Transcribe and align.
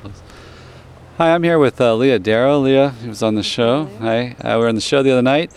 close. 0.00 0.22
Hi, 1.18 1.34
I'm 1.34 1.42
here 1.42 1.58
with 1.58 1.80
uh, 1.80 1.94
Leah 1.94 2.18
Darrow. 2.18 2.58
Leah, 2.58 2.90
who 2.90 3.08
was 3.08 3.22
on 3.22 3.34
the 3.34 3.42
show. 3.42 3.86
Hi, 4.00 4.36
uh, 4.44 4.56
we 4.56 4.62
were 4.62 4.68
on 4.68 4.74
the 4.74 4.80
show 4.80 5.02
the 5.02 5.12
other 5.12 5.22
night, 5.22 5.50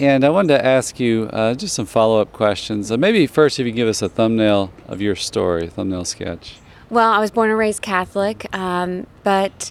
and 0.00 0.24
I 0.24 0.30
wanted 0.30 0.48
to 0.48 0.64
ask 0.64 0.98
you 0.98 1.30
uh, 1.32 1.54
just 1.54 1.74
some 1.74 1.86
follow-up 1.86 2.32
questions. 2.32 2.90
Uh, 2.90 2.96
maybe 2.96 3.26
first, 3.26 3.60
if 3.60 3.66
you 3.66 3.72
give 3.72 3.88
us 3.88 4.02
a 4.02 4.08
thumbnail 4.08 4.72
of 4.88 5.00
your 5.00 5.14
story, 5.14 5.68
thumbnail 5.68 6.04
sketch. 6.04 6.56
Well, 6.90 7.10
I 7.10 7.18
was 7.18 7.30
born 7.30 7.50
and 7.50 7.58
raised 7.58 7.82
Catholic, 7.82 8.46
um, 8.54 9.06
but 9.22 9.70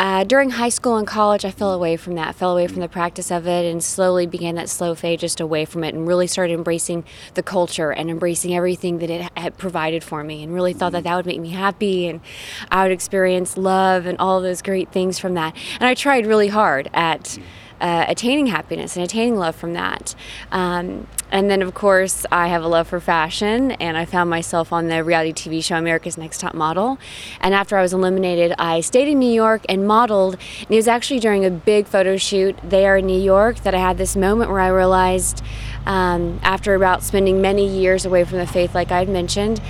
uh, 0.00 0.24
during 0.24 0.48
high 0.48 0.70
school 0.70 0.96
and 0.96 1.06
college, 1.06 1.44
I 1.44 1.50
fell 1.50 1.74
away 1.74 1.98
from 1.98 2.14
that, 2.14 2.34
fell 2.34 2.52
away 2.52 2.66
from 2.66 2.80
the 2.80 2.88
practice 2.88 3.30
of 3.30 3.46
it, 3.46 3.70
and 3.70 3.84
slowly 3.84 4.26
began 4.26 4.54
that 4.54 4.70
slow 4.70 4.94
fade 4.94 5.20
just 5.20 5.40
away 5.40 5.66
from 5.66 5.84
it, 5.84 5.94
and 5.94 6.08
really 6.08 6.26
started 6.26 6.54
embracing 6.54 7.04
the 7.34 7.42
culture 7.42 7.90
and 7.90 8.08
embracing 8.08 8.56
everything 8.56 8.98
that 9.00 9.10
it 9.10 9.30
had 9.36 9.58
provided 9.58 10.02
for 10.02 10.24
me, 10.24 10.42
and 10.42 10.54
really 10.54 10.72
thought 10.72 10.92
that 10.92 11.04
that 11.04 11.16
would 11.16 11.26
make 11.26 11.38
me 11.38 11.50
happy, 11.50 12.08
and 12.08 12.22
I 12.70 12.84
would 12.84 12.92
experience 12.92 13.58
love 13.58 14.06
and 14.06 14.16
all 14.18 14.40
those 14.40 14.62
great 14.62 14.90
things 14.90 15.18
from 15.18 15.34
that. 15.34 15.54
And 15.78 15.86
I 15.86 15.92
tried 15.92 16.24
really 16.24 16.48
hard 16.48 16.88
at 16.94 17.38
uh, 17.80 18.04
attaining 18.08 18.46
happiness 18.46 18.96
and 18.96 19.04
attaining 19.04 19.36
love 19.36 19.56
from 19.56 19.72
that. 19.72 20.14
Um, 20.52 21.06
and 21.32 21.50
then, 21.50 21.62
of 21.62 21.74
course, 21.74 22.26
I 22.32 22.48
have 22.48 22.62
a 22.62 22.68
love 22.68 22.88
for 22.88 23.00
fashion, 23.00 23.72
and 23.72 23.96
I 23.96 24.04
found 24.04 24.28
myself 24.28 24.72
on 24.72 24.88
the 24.88 25.04
reality 25.04 25.32
TV 25.32 25.62
show 25.62 25.76
America's 25.76 26.18
Next 26.18 26.40
Top 26.40 26.54
Model. 26.54 26.98
And 27.40 27.54
after 27.54 27.76
I 27.76 27.82
was 27.82 27.92
eliminated, 27.92 28.52
I 28.58 28.80
stayed 28.80 29.08
in 29.08 29.18
New 29.18 29.32
York 29.32 29.62
and 29.68 29.86
modeled. 29.86 30.34
And 30.34 30.70
it 30.70 30.76
was 30.76 30.88
actually 30.88 31.20
during 31.20 31.44
a 31.44 31.50
big 31.50 31.86
photo 31.86 32.16
shoot 32.16 32.58
there 32.62 32.96
in 32.96 33.06
New 33.06 33.20
York 33.20 33.60
that 33.60 33.74
I 33.74 33.78
had 33.78 33.96
this 33.96 34.16
moment 34.16 34.50
where 34.50 34.60
I 34.60 34.68
realized, 34.68 35.42
um, 35.86 36.40
after 36.42 36.74
about 36.74 37.02
spending 37.02 37.40
many 37.40 37.66
years 37.66 38.04
away 38.04 38.24
from 38.24 38.38
the 38.38 38.46
faith, 38.46 38.74
like 38.74 38.90
I 38.90 38.98
had 38.98 39.08
mentioned, 39.08 39.60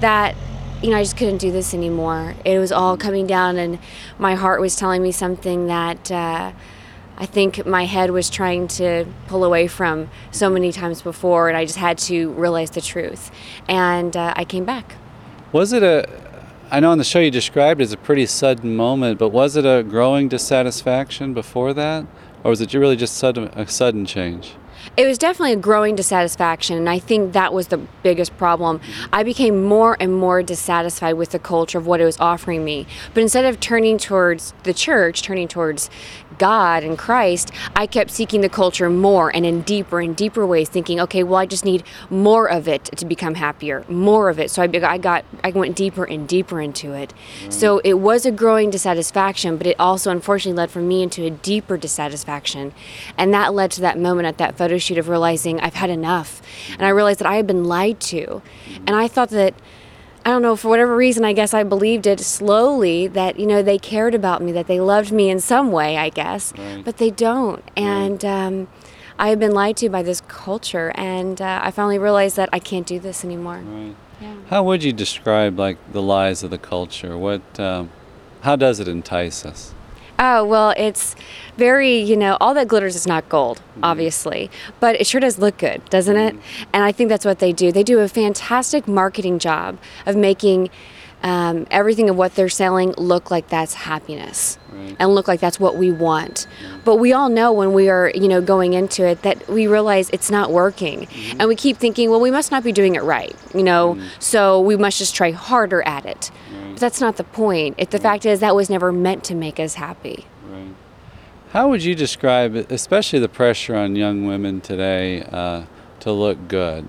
that 0.00 0.34
you 0.82 0.90
know, 0.90 0.98
I 0.98 1.02
just 1.02 1.16
couldn't 1.16 1.38
do 1.38 1.50
this 1.50 1.72
anymore. 1.72 2.34
It 2.44 2.58
was 2.58 2.70
all 2.70 2.98
coming 2.98 3.26
down, 3.26 3.56
and 3.56 3.78
my 4.18 4.34
heart 4.34 4.60
was 4.60 4.76
telling 4.76 5.02
me 5.02 5.12
something 5.12 5.66
that 5.68 6.10
uh, 6.10 6.52
I 7.16 7.26
think 7.26 7.64
my 7.64 7.84
head 7.84 8.10
was 8.10 8.28
trying 8.28 8.66
to 8.68 9.06
pull 9.28 9.44
away 9.44 9.68
from 9.68 10.10
so 10.32 10.50
many 10.50 10.72
times 10.72 11.02
before, 11.02 11.48
and 11.48 11.56
I 11.56 11.64
just 11.64 11.78
had 11.78 11.98
to 11.98 12.32
realize 12.32 12.70
the 12.70 12.80
truth. 12.80 13.30
And 13.68 14.16
uh, 14.16 14.34
I 14.36 14.44
came 14.44 14.64
back. 14.64 14.96
Was 15.52 15.72
it 15.72 15.82
a? 15.82 16.08
I 16.70 16.80
know 16.80 16.90
on 16.90 16.98
the 16.98 17.04
show 17.04 17.20
you 17.20 17.30
described 17.30 17.80
it 17.80 17.84
as 17.84 17.92
a 17.92 17.96
pretty 17.96 18.26
sudden 18.26 18.74
moment, 18.74 19.18
but 19.18 19.28
was 19.28 19.54
it 19.54 19.64
a 19.64 19.84
growing 19.84 20.28
dissatisfaction 20.28 21.32
before 21.32 21.72
that, 21.74 22.04
or 22.42 22.50
was 22.50 22.60
it 22.60 22.74
really 22.74 22.96
just 22.96 23.16
sudden 23.16 23.44
a 23.54 23.68
sudden 23.68 24.06
change? 24.06 24.56
it 24.96 25.06
was 25.06 25.18
definitely 25.18 25.52
a 25.52 25.56
growing 25.56 25.94
dissatisfaction 25.94 26.76
and 26.76 26.88
i 26.88 26.98
think 26.98 27.32
that 27.32 27.52
was 27.52 27.68
the 27.68 27.78
biggest 28.02 28.36
problem 28.36 28.80
i 29.12 29.22
became 29.22 29.62
more 29.62 29.96
and 30.00 30.12
more 30.14 30.42
dissatisfied 30.42 31.14
with 31.14 31.30
the 31.30 31.38
culture 31.38 31.78
of 31.78 31.86
what 31.86 32.00
it 32.00 32.04
was 32.04 32.18
offering 32.20 32.64
me 32.64 32.86
but 33.12 33.22
instead 33.22 33.44
of 33.44 33.58
turning 33.60 33.98
towards 33.98 34.52
the 34.64 34.74
church 34.74 35.22
turning 35.22 35.48
towards 35.48 35.90
god 36.38 36.82
and 36.82 36.98
christ 36.98 37.50
i 37.74 37.86
kept 37.86 38.10
seeking 38.10 38.40
the 38.40 38.48
culture 38.48 38.90
more 38.90 39.34
and 39.34 39.46
in 39.46 39.62
deeper 39.62 40.00
and 40.00 40.16
deeper 40.16 40.46
ways 40.46 40.68
thinking 40.68 41.00
okay 41.00 41.22
well 41.22 41.40
i 41.40 41.46
just 41.46 41.64
need 41.64 41.82
more 42.10 42.48
of 42.48 42.68
it 42.68 42.84
to 42.96 43.04
become 43.04 43.34
happier 43.34 43.84
more 43.88 44.28
of 44.28 44.38
it 44.38 44.50
so 44.50 44.62
i, 44.62 44.70
I 44.82 44.98
got 44.98 45.24
i 45.42 45.50
went 45.50 45.76
deeper 45.76 46.04
and 46.04 46.28
deeper 46.28 46.60
into 46.60 46.92
it 46.92 47.12
mm. 47.40 47.52
so 47.52 47.78
it 47.78 47.94
was 47.94 48.26
a 48.26 48.30
growing 48.30 48.70
dissatisfaction 48.70 49.56
but 49.56 49.66
it 49.66 49.76
also 49.78 50.10
unfortunately 50.10 50.56
led 50.56 50.70
for 50.70 50.80
me 50.80 51.02
into 51.02 51.24
a 51.24 51.30
deeper 51.30 51.76
dissatisfaction 51.76 52.72
and 53.18 53.32
that 53.34 53.54
led 53.54 53.70
to 53.72 53.80
that 53.80 53.98
moment 53.98 54.26
at 54.26 54.38
that 54.38 54.56
photo 54.56 54.78
shoot 54.78 54.98
of 54.98 55.08
realizing 55.08 55.60
I've 55.60 55.74
had 55.74 55.90
enough. 55.90 56.42
And 56.72 56.82
I 56.82 56.90
realized 56.90 57.20
that 57.20 57.26
I 57.26 57.36
had 57.36 57.46
been 57.46 57.64
lied 57.64 58.00
to. 58.00 58.42
And 58.86 58.90
I 58.90 59.08
thought 59.08 59.30
that, 59.30 59.54
I 60.24 60.30
don't 60.30 60.42
know, 60.42 60.56
for 60.56 60.68
whatever 60.68 60.96
reason, 60.96 61.24
I 61.24 61.34
guess 61.34 61.52
I 61.52 61.64
believed 61.64 62.06
it 62.06 62.18
slowly 62.20 63.06
that, 63.08 63.38
you 63.38 63.46
know, 63.46 63.62
they 63.62 63.78
cared 63.78 64.14
about 64.14 64.40
me, 64.42 64.52
that 64.52 64.66
they 64.66 64.80
loved 64.80 65.12
me 65.12 65.28
in 65.28 65.38
some 65.38 65.70
way, 65.70 65.98
I 65.98 66.08
guess. 66.08 66.52
Right. 66.56 66.82
But 66.84 66.96
they 66.96 67.10
don't. 67.10 67.62
And, 67.76 68.24
um, 68.24 68.68
I 69.18 69.28
had 69.28 69.38
been 69.38 69.52
lied 69.52 69.76
to 69.76 69.88
by 69.88 70.02
this 70.02 70.20
culture, 70.22 70.90
and 70.96 71.40
uh, 71.40 71.60
I 71.62 71.70
finally 71.70 71.98
realized 71.98 72.36
that 72.36 72.48
I 72.52 72.58
can't 72.58 72.86
do 72.86 72.98
this 72.98 73.24
anymore. 73.24 73.58
Right. 73.64 73.94
Yeah. 74.20 74.34
How 74.48 74.62
would 74.64 74.82
you 74.82 74.92
describe 74.92 75.58
like 75.58 75.78
the 75.92 76.02
lies 76.02 76.42
of 76.42 76.50
the 76.50 76.58
culture? 76.58 77.16
What? 77.16 77.42
Um, 77.60 77.90
how 78.40 78.56
does 78.56 78.80
it 78.80 78.88
entice 78.88 79.44
us? 79.44 79.72
Oh, 80.18 80.44
well, 80.44 80.74
it's 80.76 81.16
very, 81.56 81.98
you 81.98 82.16
know, 82.16 82.36
all 82.40 82.54
that 82.54 82.68
glitters 82.68 82.94
is 82.94 83.06
not 83.06 83.28
gold, 83.28 83.58
mm-hmm. 83.58 83.84
obviously, 83.84 84.50
but 84.80 85.00
it 85.00 85.06
sure 85.06 85.20
does 85.20 85.38
look 85.38 85.58
good, 85.58 85.84
doesn't 85.90 86.16
it? 86.16 86.34
Mm-hmm. 86.34 86.70
And 86.72 86.84
I 86.84 86.92
think 86.92 87.08
that's 87.08 87.24
what 87.24 87.40
they 87.40 87.52
do. 87.52 87.72
They 87.72 87.82
do 87.82 88.00
a 88.00 88.08
fantastic 88.08 88.86
marketing 88.86 89.38
job 89.38 89.78
of 90.06 90.16
making 90.16 90.70
um, 91.22 91.66
everything 91.70 92.10
of 92.10 92.16
what 92.16 92.34
they're 92.34 92.48
selling 92.48 92.92
look 92.98 93.30
like 93.30 93.48
that's 93.48 93.74
happiness 93.74 94.58
Right. 94.74 94.96
and 94.98 95.14
look 95.14 95.28
like 95.28 95.38
that's 95.38 95.60
what 95.60 95.76
we 95.76 95.92
want. 95.92 96.46
Mm-hmm. 96.62 96.80
But 96.84 96.96
we 96.96 97.12
all 97.12 97.28
know 97.28 97.52
when 97.52 97.72
we 97.72 97.88
are, 97.88 98.10
you 98.14 98.26
know, 98.26 98.40
going 98.40 98.72
into 98.72 99.06
it 99.06 99.22
that 99.22 99.48
we 99.48 99.68
realize 99.68 100.10
it's 100.10 100.30
not 100.30 100.50
working. 100.50 101.06
And 101.38 101.48
we 101.48 101.54
keep 101.54 101.76
thinking, 101.76 102.10
well, 102.10 102.20
we 102.20 102.32
must 102.32 102.50
not 102.50 102.64
be 102.64 102.72
doing 102.72 102.96
it 102.96 103.02
right, 103.04 103.34
you 103.54 103.62
know, 103.62 103.98
so 104.18 104.60
we 104.60 104.76
must 104.76 104.98
just 104.98 105.14
try 105.14 105.30
harder 105.30 105.82
at 105.82 106.04
it. 106.06 106.30
But 106.74 106.80
that's 106.80 107.00
not 107.00 107.16
the 107.16 107.24
point. 107.24 107.76
It, 107.78 107.90
the 107.90 107.98
fact 107.98 108.26
is 108.26 108.40
that 108.40 108.54
was 108.54 108.68
never 108.68 108.92
meant 108.92 109.24
to 109.24 109.34
make 109.34 109.58
us 109.60 109.74
happy. 109.74 110.26
Right. 110.48 110.74
How 111.50 111.68
would 111.68 111.84
you 111.84 111.94
describe, 111.94 112.56
especially 112.56 113.20
the 113.20 113.28
pressure 113.28 113.76
on 113.76 113.94
young 113.94 114.26
women 114.26 114.60
today 114.60 115.22
uh, 115.22 115.64
to 116.00 116.12
look 116.12 116.48
good? 116.48 116.88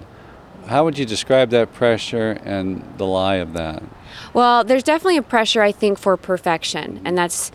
How 0.66 0.84
would 0.84 0.97
you 0.97 1.06
describe 1.06 1.51
that 1.51 1.72
pressure 1.74 2.40
and 2.44 2.84
the 2.97 3.06
lie 3.06 3.35
of 3.35 3.53
that? 3.53 3.84
Well, 4.34 4.63
there's 4.63 4.81
definitely 4.81 5.18
a 5.18 5.22
pressure, 5.22 5.62
I 5.62 5.72
think, 5.72 6.00
for 6.00 6.18
perfection, 6.18 7.01
and 7.06 7.16
that's 7.16 7.51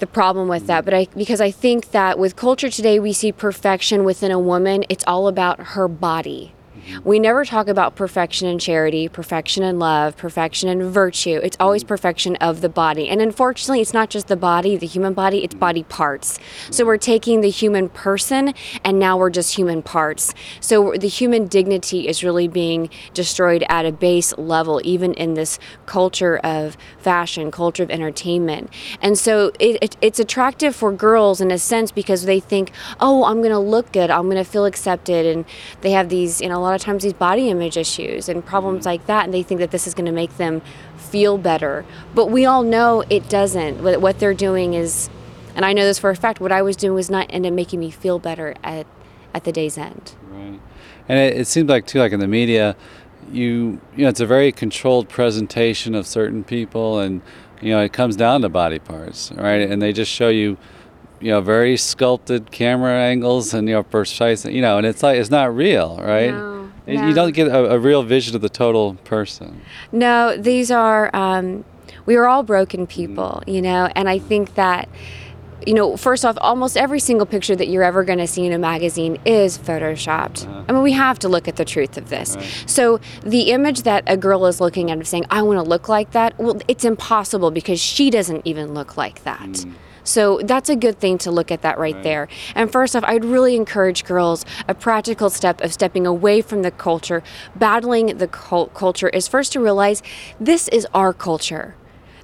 the 0.00 0.06
problem 0.08 0.48
with 0.48 0.66
that. 0.66 0.84
But 0.84 0.94
I, 0.94 1.06
because 1.16 1.40
I 1.40 1.52
think 1.52 1.92
that 1.92 2.18
with 2.18 2.34
culture 2.34 2.68
today, 2.68 2.98
we 2.98 3.12
see 3.12 3.30
perfection 3.30 4.02
within 4.02 4.32
a 4.32 4.38
woman. 4.40 4.84
It's 4.88 5.04
all 5.06 5.28
about 5.28 5.60
her 5.60 5.86
body. 5.86 6.52
Mm-hmm. 6.86 7.08
We 7.08 7.18
never 7.18 7.44
talk 7.44 7.68
about 7.68 7.94
perfection 7.94 8.48
in 8.48 8.58
charity, 8.58 9.08
perfection 9.08 9.62
in 9.62 9.78
love, 9.78 10.16
perfection 10.16 10.68
in 10.68 10.90
virtue. 10.90 11.40
It's 11.42 11.56
always 11.60 11.84
mm. 11.84 11.88
perfection 11.88 12.36
of 12.36 12.60
the 12.60 12.68
body. 12.68 13.08
And 13.08 13.20
unfortunately, 13.20 13.80
it's 13.80 13.92
not 13.92 14.10
just 14.10 14.28
the 14.28 14.36
body, 14.36 14.76
the 14.76 14.86
human 14.86 15.14
body, 15.14 15.44
it's 15.44 15.54
mm. 15.54 15.60
body 15.60 15.84
parts. 15.84 16.38
So 16.70 16.84
we're 16.84 16.96
taking 16.96 17.40
the 17.40 17.50
human 17.50 17.88
person 17.88 18.54
and 18.84 18.98
now 18.98 19.16
we're 19.16 19.30
just 19.30 19.54
human 19.54 19.82
parts. 19.82 20.34
So 20.60 20.94
the 20.98 21.08
human 21.08 21.46
dignity 21.46 22.08
is 22.08 22.24
really 22.24 22.48
being 22.48 22.90
destroyed 23.14 23.64
at 23.68 23.86
a 23.86 23.92
base 23.92 24.36
level, 24.36 24.80
even 24.84 25.14
in 25.14 25.34
this 25.34 25.58
culture 25.86 26.38
of 26.38 26.76
fashion, 26.98 27.50
culture 27.50 27.82
of 27.82 27.90
entertainment. 27.90 28.70
And 29.00 29.16
so 29.16 29.52
it, 29.58 29.78
it, 29.82 29.96
it's 30.00 30.18
attractive 30.18 30.74
for 30.74 30.92
girls 30.92 31.40
in 31.40 31.50
a 31.50 31.58
sense 31.58 31.92
because 31.92 32.24
they 32.24 32.40
think, 32.40 32.72
oh, 33.00 33.24
I'm 33.24 33.38
going 33.38 33.50
to 33.50 33.58
look 33.58 33.92
good, 33.92 34.10
I'm 34.10 34.24
going 34.24 34.36
to 34.36 34.50
feel 34.50 34.64
accepted. 34.64 35.26
And 35.26 35.44
they 35.80 35.92
have 35.92 36.08
these, 36.08 36.40
you 36.40 36.48
know, 36.48 36.58
a 36.58 36.62
lot 36.62 36.71
of 36.74 36.82
times 36.82 37.02
these 37.02 37.12
body 37.12 37.48
image 37.48 37.76
issues 37.76 38.28
and 38.28 38.44
problems 38.44 38.80
mm-hmm. 38.80 38.88
like 38.88 39.06
that. 39.06 39.24
And 39.24 39.34
they 39.34 39.42
think 39.42 39.60
that 39.60 39.70
this 39.70 39.86
is 39.86 39.94
going 39.94 40.06
to 40.06 40.12
make 40.12 40.36
them 40.36 40.62
feel 40.96 41.38
better. 41.38 41.84
But 42.14 42.26
we 42.26 42.44
all 42.46 42.62
know 42.62 43.04
it 43.10 43.28
doesn't. 43.28 43.82
What 43.82 44.00
what 44.00 44.18
they're 44.18 44.34
doing 44.34 44.74
is, 44.74 45.10
and 45.54 45.64
I 45.64 45.72
know 45.72 45.84
this 45.84 45.98
for 45.98 46.10
a 46.10 46.16
fact, 46.16 46.40
what 46.40 46.52
I 46.52 46.62
was 46.62 46.76
doing 46.76 46.94
was 46.94 47.10
not 47.10 47.26
end 47.30 47.46
up 47.46 47.52
making 47.52 47.80
me 47.80 47.90
feel 47.90 48.18
better 48.18 48.54
at, 48.64 48.86
at 49.34 49.44
the 49.44 49.52
day's 49.52 49.76
end. 49.76 50.14
Right. 50.30 50.60
And 51.08 51.18
it, 51.18 51.36
it 51.36 51.46
seems 51.46 51.68
like 51.68 51.86
too, 51.86 51.98
like 51.98 52.12
in 52.12 52.20
the 52.20 52.28
media, 52.28 52.76
you 53.30 53.80
you 53.96 54.04
know, 54.04 54.08
it's 54.08 54.20
a 54.20 54.26
very 54.26 54.52
controlled 54.52 55.08
presentation 55.08 55.94
of 55.94 56.06
certain 56.06 56.44
people, 56.44 56.98
and 56.98 57.22
you 57.60 57.70
know, 57.70 57.80
it 57.80 57.92
comes 57.92 58.16
down 58.16 58.42
to 58.42 58.48
body 58.48 58.78
parts, 58.78 59.30
right? 59.32 59.68
And 59.68 59.80
they 59.80 59.92
just 59.92 60.10
show 60.10 60.28
you, 60.28 60.56
you 61.20 61.30
know, 61.30 61.40
very 61.40 61.76
sculpted 61.76 62.50
camera 62.50 62.92
angles 62.92 63.54
and 63.54 63.68
you 63.68 63.74
know, 63.74 63.82
precise, 63.82 64.44
you 64.44 64.60
know, 64.60 64.78
and 64.78 64.86
it's 64.86 65.02
like 65.02 65.18
it's 65.18 65.30
not 65.30 65.54
real, 65.54 65.98
right? 65.98 66.32
No, 66.32 66.61
No. 66.86 67.06
You 67.06 67.14
don't 67.14 67.32
get 67.32 67.48
a, 67.48 67.72
a 67.72 67.78
real 67.78 68.02
vision 68.02 68.34
of 68.34 68.42
the 68.42 68.48
total 68.48 68.94
person. 69.04 69.60
No, 69.92 70.36
these 70.36 70.70
are, 70.70 71.14
um, 71.14 71.64
we 72.06 72.16
are 72.16 72.26
all 72.26 72.42
broken 72.42 72.86
people, 72.86 73.42
mm. 73.46 73.54
you 73.54 73.62
know, 73.62 73.88
and 73.94 74.08
I 74.08 74.18
think 74.18 74.54
that, 74.56 74.88
you 75.64 75.74
know, 75.74 75.96
first 75.96 76.24
off, 76.24 76.36
almost 76.40 76.76
every 76.76 76.98
single 76.98 77.24
picture 77.24 77.54
that 77.54 77.68
you're 77.68 77.84
ever 77.84 78.02
going 78.02 78.18
to 78.18 78.26
see 78.26 78.44
in 78.44 78.52
a 78.52 78.58
magazine 78.58 79.16
is 79.24 79.58
photoshopped. 79.58 80.44
Uh-huh. 80.44 80.64
I 80.68 80.72
mean, 80.72 80.82
we 80.82 80.90
have 80.90 81.20
to 81.20 81.28
look 81.28 81.46
at 81.46 81.54
the 81.54 81.64
truth 81.64 81.96
of 81.96 82.08
this. 82.08 82.36
So 82.66 82.98
the 83.22 83.52
image 83.52 83.82
that 83.82 84.02
a 84.08 84.16
girl 84.16 84.46
is 84.46 84.60
looking 84.60 84.90
at 84.90 84.98
of 84.98 85.06
saying, 85.06 85.26
I 85.30 85.42
want 85.42 85.58
to 85.58 85.68
look 85.68 85.88
like 85.88 86.10
that, 86.10 86.36
well, 86.36 86.60
it's 86.66 86.84
impossible 86.84 87.52
because 87.52 87.78
she 87.78 88.10
doesn't 88.10 88.44
even 88.44 88.74
look 88.74 88.96
like 88.96 89.22
that. 89.22 89.38
Mm. 89.40 89.74
So 90.04 90.40
that's 90.44 90.68
a 90.68 90.76
good 90.76 90.98
thing 90.98 91.18
to 91.18 91.30
look 91.30 91.50
at 91.50 91.62
that 91.62 91.78
right, 91.78 92.00
there. 92.02 92.28
And 92.54 92.70
first 92.70 92.96
off, 92.96 93.04
I'd 93.06 93.24
really 93.24 93.56
encourage 93.56 94.04
girls 94.04 94.44
a 94.68 94.74
practical 94.74 95.30
step 95.30 95.60
of 95.60 95.72
stepping 95.72 96.06
away 96.06 96.40
from 96.40 96.62
the 96.62 96.70
culture, 96.70 97.22
battling 97.54 98.18
the 98.18 98.28
cult- 98.28 98.74
culture 98.74 99.08
is 99.08 99.28
first 99.28 99.52
to 99.52 99.60
realize 99.60 100.02
this 100.40 100.68
is 100.68 100.86
our 100.94 101.12
culture. 101.12 101.74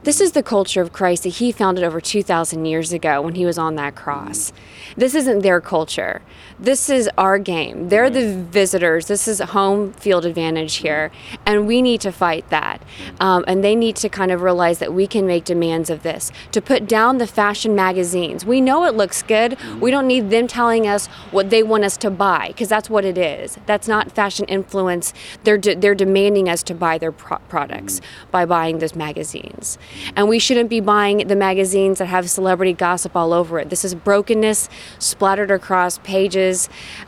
This 0.04 0.20
is 0.20 0.32
the 0.32 0.42
culture 0.44 0.80
of 0.80 0.92
Christ 0.92 1.24
that 1.24 1.30
he 1.30 1.50
founded 1.50 1.82
over 1.82 2.00
2,000 2.00 2.64
years 2.64 2.92
ago 2.92 3.20
when 3.20 3.34
he 3.34 3.44
was 3.44 3.58
on 3.58 3.74
that 3.74 3.96
cross. 3.96 4.50
Mm-hmm. 4.50 5.00
This 5.00 5.14
isn't 5.14 5.40
their 5.40 5.60
culture. 5.60 6.22
This 6.60 6.90
is 6.90 7.08
our 7.16 7.38
game. 7.38 7.88
They're 7.88 8.10
the 8.10 8.20
mm-hmm. 8.20 8.50
visitors. 8.50 9.06
This 9.06 9.28
is 9.28 9.38
home 9.38 9.92
field 9.92 10.26
advantage 10.26 10.76
here. 10.76 11.12
And 11.46 11.68
we 11.68 11.80
need 11.80 12.00
to 12.00 12.10
fight 12.10 12.48
that. 12.50 12.82
Um, 13.20 13.44
and 13.46 13.62
they 13.62 13.76
need 13.76 13.94
to 13.96 14.08
kind 14.08 14.32
of 14.32 14.42
realize 14.42 14.80
that 14.80 14.92
we 14.92 15.06
can 15.06 15.24
make 15.24 15.44
demands 15.44 15.88
of 15.88 16.02
this. 16.02 16.32
To 16.52 16.60
put 16.60 16.88
down 16.88 17.18
the 17.18 17.28
fashion 17.28 17.76
magazines. 17.76 18.44
We 18.44 18.60
know 18.60 18.84
it 18.84 18.94
looks 18.94 19.22
good. 19.22 19.52
Mm-hmm. 19.52 19.80
We 19.80 19.92
don't 19.92 20.08
need 20.08 20.30
them 20.30 20.48
telling 20.48 20.88
us 20.88 21.06
what 21.30 21.50
they 21.50 21.62
want 21.62 21.84
us 21.84 21.96
to 21.98 22.10
buy 22.10 22.48
because 22.48 22.68
that's 22.68 22.90
what 22.90 23.04
it 23.04 23.16
is. 23.16 23.56
That's 23.66 23.86
not 23.86 24.10
fashion 24.10 24.44
influence. 24.46 25.14
They're, 25.44 25.58
de- 25.58 25.76
they're 25.76 25.94
demanding 25.94 26.48
us 26.48 26.64
to 26.64 26.74
buy 26.74 26.98
their 26.98 27.12
pro- 27.12 27.38
products 27.48 28.00
mm-hmm. 28.00 28.30
by 28.32 28.46
buying 28.46 28.80
those 28.80 28.96
magazines. 28.96 29.78
And 30.16 30.28
we 30.28 30.40
shouldn't 30.40 30.70
be 30.70 30.80
buying 30.80 31.28
the 31.28 31.36
magazines 31.36 31.98
that 31.98 32.06
have 32.06 32.28
celebrity 32.28 32.72
gossip 32.72 33.14
all 33.14 33.32
over 33.32 33.60
it. 33.60 33.70
This 33.70 33.84
is 33.84 33.94
brokenness 33.94 34.68
splattered 34.98 35.52
across 35.52 35.98
pages. 35.98 36.47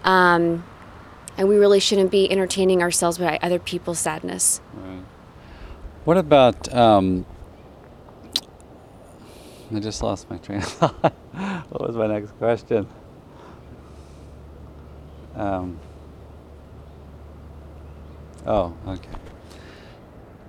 Um, 0.05 0.65
and 1.37 1.49
we 1.49 1.57
really 1.57 1.81
shouldn't 1.81 2.11
be 2.11 2.31
entertaining 2.31 2.83
ourselves 2.83 3.19
by 3.19 3.39
other 3.41 3.59
people's 3.59 3.99
sadness. 3.99 4.61
Right. 4.75 5.03
What 6.05 6.17
about? 6.17 6.73
Um, 6.75 7.25
I 9.75 9.79
just 9.81 10.03
lost 10.03 10.29
my 10.29 10.37
train 10.39 10.59
of 10.59 10.65
thought. 10.69 11.15
what 11.71 11.87
was 11.87 11.97
my 11.97 12.09
next 12.09 12.33
question? 12.33 12.87
Um, 15.35 15.79
oh, 18.47 18.75
okay. 18.87 19.09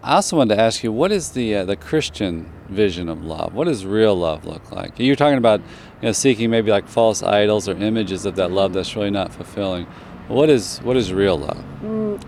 I 0.03 0.15
also 0.15 0.38
wanted 0.38 0.55
to 0.55 0.61
ask 0.61 0.83
you, 0.83 0.91
what 0.91 1.11
is 1.11 1.31
the 1.31 1.55
uh, 1.55 1.65
the 1.65 1.75
Christian 1.75 2.51
vision 2.71 3.09
of 3.09 3.23
love? 3.23 3.53
What 3.53 3.65
does 3.65 3.85
real 3.85 4.15
love 4.15 4.45
look 4.45 4.71
like? 4.71 4.97
You're 4.97 5.15
talking 5.15 5.38
about, 5.38 5.59
you 6.01 6.07
know, 6.07 6.12
seeking 6.12 6.50
maybe 6.50 6.71
like 6.71 6.88
false 6.88 7.21
idols 7.21 7.68
or 7.68 7.73
images 7.73 8.25
of 8.25 8.35
that 8.38 8.51
love 8.51 8.73
that's 8.73 8.95
really 8.95 9.12
not 9.12 9.33
fulfilling. 9.33 9.85
What 10.27 10.50
is 10.50 10.79
what 10.79 10.97
is 10.97 11.13
real 11.13 11.38
love? 11.38 11.63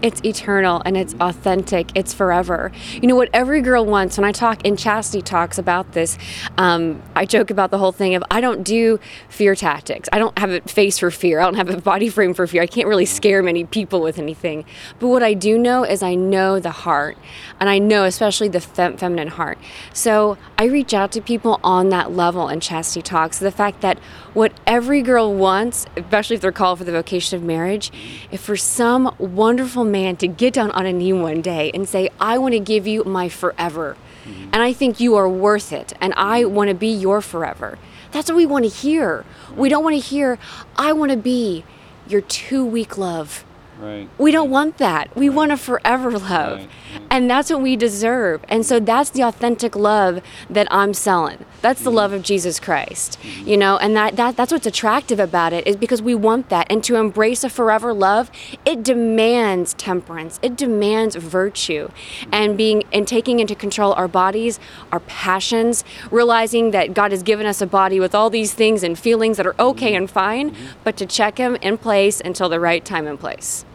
It's 0.01 0.23
eternal 0.23 0.81
and 0.85 0.95
it's 0.95 1.15
authentic. 1.19 1.91
It's 1.95 2.13
forever. 2.13 2.71
You 3.01 3.07
know 3.07 3.15
what 3.15 3.29
every 3.33 3.61
girl 3.61 3.85
wants. 3.85 4.17
When 4.17 4.25
I 4.25 4.31
talk 4.31 4.65
in 4.65 4.77
chastity 4.77 5.21
talks 5.21 5.57
about 5.57 5.93
this, 5.93 6.17
um, 6.57 7.01
I 7.15 7.25
joke 7.25 7.49
about 7.49 7.71
the 7.71 7.77
whole 7.77 7.91
thing 7.91 8.15
of 8.15 8.23
I 8.29 8.41
don't 8.41 8.63
do 8.63 8.99
fear 9.29 9.55
tactics. 9.55 10.07
I 10.11 10.19
don't 10.19 10.37
have 10.37 10.51
a 10.51 10.61
face 10.61 10.99
for 10.99 11.09
fear. 11.11 11.39
I 11.39 11.43
don't 11.45 11.55
have 11.55 11.69
a 11.69 11.81
body 11.81 12.09
frame 12.09 12.33
for 12.33 12.45
fear. 12.45 12.61
I 12.61 12.67
can't 12.67 12.87
really 12.87 13.05
scare 13.05 13.41
many 13.41 13.63
people 13.65 14.01
with 14.01 14.19
anything. 14.19 14.65
But 14.99 15.07
what 15.07 15.23
I 15.23 15.33
do 15.33 15.57
know 15.57 15.83
is 15.83 16.03
I 16.03 16.15
know 16.15 16.59
the 16.59 16.71
heart, 16.71 17.17
and 17.59 17.69
I 17.69 17.79
know 17.79 18.03
especially 18.03 18.49
the 18.49 18.61
fem- 18.61 18.97
feminine 18.97 19.29
heart. 19.29 19.57
So 19.93 20.37
I 20.57 20.65
reach 20.65 20.93
out 20.93 21.11
to 21.13 21.21
people 21.21 21.59
on 21.63 21.89
that 21.89 22.11
level 22.11 22.47
in 22.49 22.59
chastity 22.59 23.01
talks. 23.01 23.39
The 23.39 23.51
fact 23.51 23.81
that 23.81 23.97
what 24.33 24.53
every 24.67 25.01
girl 25.01 25.33
wants, 25.33 25.85
especially 25.97 26.35
if 26.35 26.41
they're 26.41 26.51
called 26.51 26.77
for 26.77 26.83
the 26.83 26.91
vocation 26.91 27.37
of 27.37 27.43
marriage, 27.43 27.91
if 28.31 28.41
for 28.41 28.55
some 28.55 29.13
wonderful 29.17 29.72
man 29.81 30.15
to 30.17 30.27
get 30.27 30.53
down 30.53 30.69
on 30.71 30.85
a 30.85 30.93
knee 30.93 31.13
one 31.13 31.41
day 31.41 31.71
and 31.73 31.89
say, 31.89 32.09
I 32.19 32.37
want 32.37 32.53
to 32.53 32.59
give 32.59 32.85
you 32.85 33.03
my 33.05 33.29
forever, 33.29 33.97
mm-hmm. 34.25 34.49
and 34.53 34.57
I 34.57 34.73
think 34.73 34.99
you 34.99 35.15
are 35.15 35.27
worth 35.27 35.73
it, 35.73 35.93
and 35.99 36.13
I 36.15 36.43
mm-hmm. 36.43 36.53
want 36.53 36.67
to 36.69 36.75
be 36.75 36.93
your 36.93 37.21
forever. 37.21 37.79
That's 38.11 38.29
what 38.29 38.35
we 38.35 38.45
want 38.45 38.65
to 38.65 38.69
hear. 38.69 39.25
We 39.55 39.69
don't 39.69 39.83
want 39.83 39.95
to 39.95 39.99
hear, 39.99 40.37
I 40.75 40.93
want 40.93 41.11
to 41.11 41.17
be 41.17 41.63
your 42.07 42.21
two 42.21 42.63
week 42.63 42.97
love. 42.97 43.43
Right. 43.79 44.07
We 44.17 44.31
don't 44.31 44.51
want 44.51 44.77
that. 44.77 45.15
We 45.15 45.29
want 45.29 45.51
a 45.51 45.57
forever 45.57 46.11
love. 46.11 46.29
Right, 46.29 46.57
right. 46.57 46.69
And 47.09 47.29
that's 47.29 47.49
what 47.49 47.61
we 47.61 47.75
deserve. 47.75 48.43
And 48.49 48.65
so 48.65 48.79
that's 48.79 49.09
the 49.09 49.21
authentic 49.23 49.75
love 49.75 50.21
that 50.49 50.67
I'm 50.71 50.93
selling. 50.93 51.45
That's 51.61 51.81
the 51.81 51.91
love 51.91 52.11
of 52.11 52.23
Jesus 52.23 52.59
Christ. 52.59 53.19
Mm-hmm. 53.21 53.47
You 53.47 53.57
know, 53.57 53.77
and 53.77 53.95
that, 53.95 54.15
that 54.15 54.35
that's 54.35 54.51
what's 54.51 54.65
attractive 54.65 55.19
about 55.19 55.53
it 55.53 55.65
is 55.67 55.75
because 55.75 56.01
we 56.01 56.15
want 56.15 56.49
that. 56.49 56.67
And 56.69 56.83
to 56.83 56.95
embrace 56.95 57.43
a 57.43 57.49
forever 57.49 57.93
love, 57.93 58.31
it 58.65 58.83
demands 58.83 59.73
temperance. 59.75 60.39
It 60.41 60.57
demands 60.57 61.15
virtue 61.15 61.89
and 62.31 62.51
mm-hmm. 62.51 62.57
being 62.57 62.83
and 62.91 63.07
taking 63.07 63.39
into 63.39 63.55
control 63.55 63.93
our 63.93 64.07
bodies, 64.07 64.59
our 64.91 64.99
passions, 65.01 65.83
realizing 66.11 66.71
that 66.71 66.93
God 66.93 67.11
has 67.11 67.23
given 67.23 67.45
us 67.45 67.61
a 67.61 67.67
body 67.67 67.99
with 67.99 68.13
all 68.13 68.29
these 68.29 68.53
things 68.53 68.83
and 68.83 68.97
feelings 68.97 69.37
that 69.37 69.47
are 69.47 69.55
okay 69.59 69.93
mm-hmm. 69.93 70.03
and 70.03 70.11
fine, 70.11 70.55
but 70.83 70.97
to 70.97 71.05
check 71.05 71.35
them 71.35 71.55
in 71.57 71.77
place 71.77 72.21
until 72.21 72.49
the 72.49 72.59
right 72.59 72.83
time 72.83 73.07
and 73.07 73.19
place. 73.19 73.65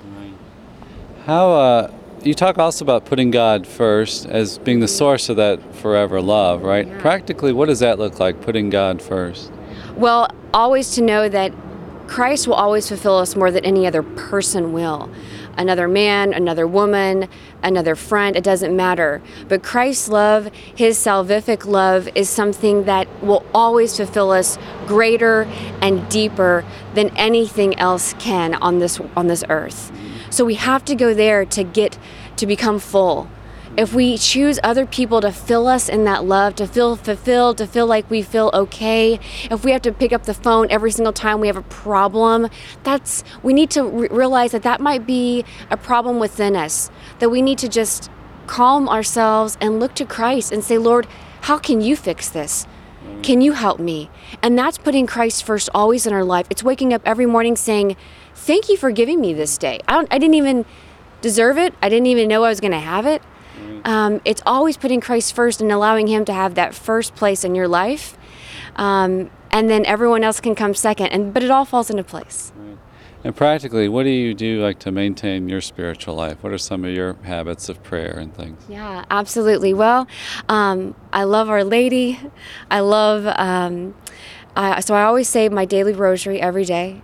How 1.29 1.53
uh, 1.53 1.98
you 2.29 2.35
talk 2.35 2.59
also 2.59 2.85
about 2.85 3.07
putting 3.07 3.31
God 3.31 3.67
first 3.67 4.27
as 4.27 4.59
being 4.59 4.81
the 4.81 4.89
source 4.89 5.31
of 5.31 5.37
that 5.37 5.75
forever 5.77 6.21
love, 6.21 6.63
right? 6.63 6.87
Practically, 6.99 7.55
what 7.55 7.69
does 7.69 7.81
that 7.81 7.99
look 7.99 8.21
like? 8.21 8.43
Putting 8.43 8.69
God 8.69 9.01
first. 9.01 9.51
Well, 9.97 10.29
always 10.53 10.91
to 10.97 11.03
know 11.03 11.31
that 11.31 11.53
Christ 12.07 12.47
will 12.47 12.55
always 12.55 12.87
fulfill 12.87 13.17
us 13.17 13.35
more 13.35 13.51
than 13.51 13.65
any 13.65 13.87
other 13.87 14.03
person 14.03 14.75
will. 14.75 15.11
Another 15.57 15.89
man, 15.89 16.35
another 16.35 16.67
woman, 16.67 17.31
another 17.63 17.97
friend, 17.97 18.37
it 18.37 18.45
doesn't 18.45 18.77
matter. 18.77 19.23
But 19.49 19.63
Christ's 19.63 20.11
love, 20.11 20.53
his 20.53 20.99
salvific 20.99 21.65
love, 21.65 22.11
is 22.15 22.29
something 22.29 22.85
that 22.85 23.09
will 23.23 23.45
always 23.55 23.97
fulfill 23.97 24.33
us 24.33 24.59
greater 24.87 25.43
and 25.81 26.07
deeper 26.11 26.63
than 26.93 27.09
anything 27.17 27.79
else 27.79 28.13
can 28.19 28.55
on 28.57 28.81
this 28.81 29.01
on 29.17 29.29
this 29.29 29.45
earth. 29.49 29.91
So 30.31 30.45
we 30.45 30.55
have 30.55 30.85
to 30.87 30.95
go 30.95 31.15
there 31.15 31.45
to 31.45 31.65
get 31.65 31.99
to 32.37 32.47
become 32.47 32.79
full. 32.79 33.29
If 33.77 33.95
we 33.95 34.19
choose 34.19 34.59
other 34.65 34.87
people 34.87 35.21
to 35.21 35.31
fill 35.31 35.69
us 35.69 35.89
in 35.89 36.05
that 36.05 36.25
love, 36.25 36.57
to 36.57 36.67
feel 36.67 36.97
fulfilled, 36.97 37.59
to 37.59 37.67
feel 37.67 37.87
like 37.87 38.11
we 38.11 38.23
feel 38.23 38.51
okay, 38.53 39.21
if 39.51 39.65
we 39.65 39.71
have 39.71 39.83
to 39.83 39.93
pick 39.93 40.13
up 40.13 40.25
the 40.25 40.35
phone 40.35 40.67
every 40.71 40.91
single 40.91 41.13
time 41.13 41.39
we 41.39 41.47
have 41.47 41.57
a 41.57 41.63
problem, 41.63 42.49
that's 42.83 43.23
we 43.43 43.53
need 43.53 43.71
to 43.71 43.85
re- 43.85 44.09
realize 44.11 44.51
that 44.53 44.65
that 44.65 44.81
might 44.81 45.07
be 45.07 45.45
a 45.71 45.77
problem 45.77 46.19
within 46.19 46.57
us. 46.57 46.91
That 47.21 47.29
we 47.31 47.41
need 47.41 47.59
to 47.59 47.69
just 47.69 48.11
calm 48.49 48.89
ourselves 48.89 49.57
and 49.61 49.79
look 49.79 49.95
to 49.95 50.05
Christ 50.05 50.51
and 50.51 50.65
say, 50.65 50.77
"Lord, 50.77 51.07
how 51.43 51.59
can 51.59 51.81
you 51.81 51.95
fix 51.95 52.29
this?" 52.29 52.67
Can 53.23 53.41
you 53.41 53.53
help 53.53 53.79
me? 53.79 54.11
And 54.43 54.59
that's 54.59 54.79
putting 54.79 55.07
Christ 55.07 55.45
first 55.45 55.69
always 55.75 56.07
in 56.07 56.13
our 56.13 56.25
life. 56.25 56.47
It's 56.51 56.63
waking 56.63 56.93
up 56.95 57.03
every 57.05 57.27
morning 57.27 57.57
saying, 57.57 57.97
Thank 58.35 58.69
you 58.69 58.77
for 58.77 58.91
giving 58.91 59.21
me 59.21 59.35
this 59.35 59.59
day. 59.59 59.81
I, 59.89 59.95
don't, 59.95 60.09
I 60.13 60.19
didn't 60.19 60.35
even 60.35 60.65
deserve 61.21 61.59
it, 61.59 61.75
I 61.83 61.89
didn't 61.89 62.07
even 62.07 62.29
know 62.29 62.45
I 62.45 62.49
was 62.49 62.61
going 62.61 62.73
to 62.73 62.79
have 62.79 63.05
it. 63.05 63.23
Um, 63.85 64.21
it's 64.25 64.43
always 64.47 64.77
putting 64.77 65.01
Christ 65.01 65.35
first 65.35 65.61
and 65.61 65.71
allowing 65.73 66.07
Him 66.07 66.25
to 66.27 66.33
have 66.33 66.55
that 66.55 66.75
first 66.75 67.15
place 67.15 67.45
in 67.45 67.55
your 67.55 67.69
life. 67.69 68.17
Um, 68.77 69.31
and 69.51 69.69
then 69.69 69.85
everyone 69.87 70.25
else 70.25 70.41
can 70.41 70.55
come 70.55 70.75
second. 70.75 71.09
And, 71.09 71.35
but 71.35 71.43
it 71.43 71.51
all 71.51 71.65
falls 71.65 71.91
into 71.91 72.05
place. 72.05 72.53
And 73.25 73.35
practically, 73.35 73.89
what 73.89 74.05
do 74.05 74.11
you 74.11 74.33
do 74.33 74.63
like 74.63 74.79
to 74.81 74.93
maintain 74.93 75.49
your 75.49 75.61
spiritual 75.61 76.15
life? 76.15 76.43
What 76.43 76.53
are 76.53 76.59
some 76.59 76.85
of 76.85 76.93
your 76.93 77.15
habits 77.25 77.69
of 77.69 77.83
prayer 77.83 78.17
and 78.17 78.33
things? 78.33 78.63
Yeah, 78.69 79.05
absolutely. 79.11 79.75
Well, 79.75 80.07
um, 80.49 80.95
I 81.13 81.25
love 81.25 81.51
Our 81.51 81.65
Lady. 81.65 82.21
I 82.71 82.81
love, 82.81 83.27
um, 83.27 83.97
I, 84.55 84.81
so 84.81 84.95
I 84.95 85.03
always 85.03 85.29
say 85.29 85.49
my 85.49 85.65
daily 85.65 85.93
rosary 85.93 86.41
every 86.41 86.65
day. 86.65 87.03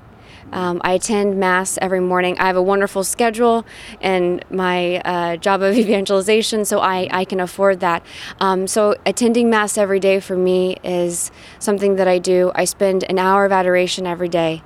Um, 0.52 0.80
I 0.84 0.92
attend 0.92 1.40
Mass 1.40 1.78
every 1.82 1.98
morning. 1.98 2.38
I 2.38 2.46
have 2.46 2.56
a 2.56 2.62
wonderful 2.62 3.02
schedule 3.02 3.66
and 4.00 4.44
my 4.50 4.98
uh, 5.00 5.36
job 5.36 5.62
of 5.62 5.76
evangelization, 5.78 6.64
so 6.64 6.78
I, 6.78 7.08
I 7.10 7.24
can 7.24 7.40
afford 7.40 7.80
that. 7.80 8.04
Um, 8.38 8.68
so, 8.68 8.94
attending 9.04 9.50
Mass 9.50 9.76
every 9.76 9.98
day 9.98 10.20
for 10.20 10.36
me 10.36 10.76
is 10.84 11.32
something 11.58 11.96
that 11.96 12.06
I 12.06 12.18
do. 12.18 12.52
I 12.54 12.66
spend 12.66 13.02
an 13.04 13.18
hour 13.18 13.44
of 13.44 13.50
adoration 13.50 14.06
every 14.06 14.28
day, 14.28 14.62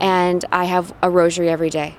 and 0.00 0.44
I 0.50 0.64
have 0.64 0.94
a 1.02 1.10
rosary 1.10 1.48
every 1.48 1.70
day. 1.70 1.96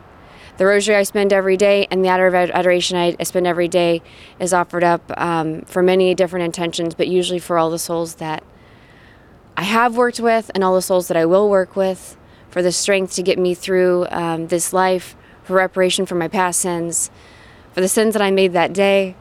The 0.58 0.66
rosary 0.66 0.96
I 0.96 1.04
spend 1.04 1.32
every 1.32 1.58
day 1.58 1.88
and 1.90 2.04
the 2.04 2.10
adoration 2.10 2.98
I 2.98 3.16
spend 3.24 3.48
every 3.48 3.68
day 3.68 4.02
is 4.40 4.54
offered 4.54 4.84
up 4.84 5.12
um, 5.18 5.62
for 5.62 5.82
many 5.82 6.14
different 6.14 6.44
intentions, 6.46 6.94
but 6.94 7.08
usually 7.08 7.40
for 7.40 7.58
all 7.58 7.70
the 7.70 7.80
souls 7.80 8.16
that 8.16 8.44
I 9.56 9.64
have 9.64 9.96
worked 9.96 10.20
with 10.20 10.52
and 10.54 10.64
all 10.64 10.76
the 10.76 10.82
souls 10.82 11.08
that 11.08 11.18
I 11.18 11.26
will 11.26 11.50
work 11.50 11.76
with, 11.76 12.18
for 12.50 12.62
the 12.62 12.72
strength 12.72 13.14
to 13.16 13.24
get 13.24 13.40
me 13.40 13.54
through 13.54 14.08
um, 14.10 14.48
this 14.48 14.74
life, 14.74 15.16
for 15.44 15.54
reparation 15.56 16.06
for 16.06 16.16
my 16.16 16.28
past 16.28 16.60
sins, 16.60 17.10
for 17.74 17.82
the 17.82 17.88
sins 17.88 18.14
that 18.14 18.22
I 18.22 18.32
made 18.32 18.54
that 18.54 18.74
day, 18.74 19.16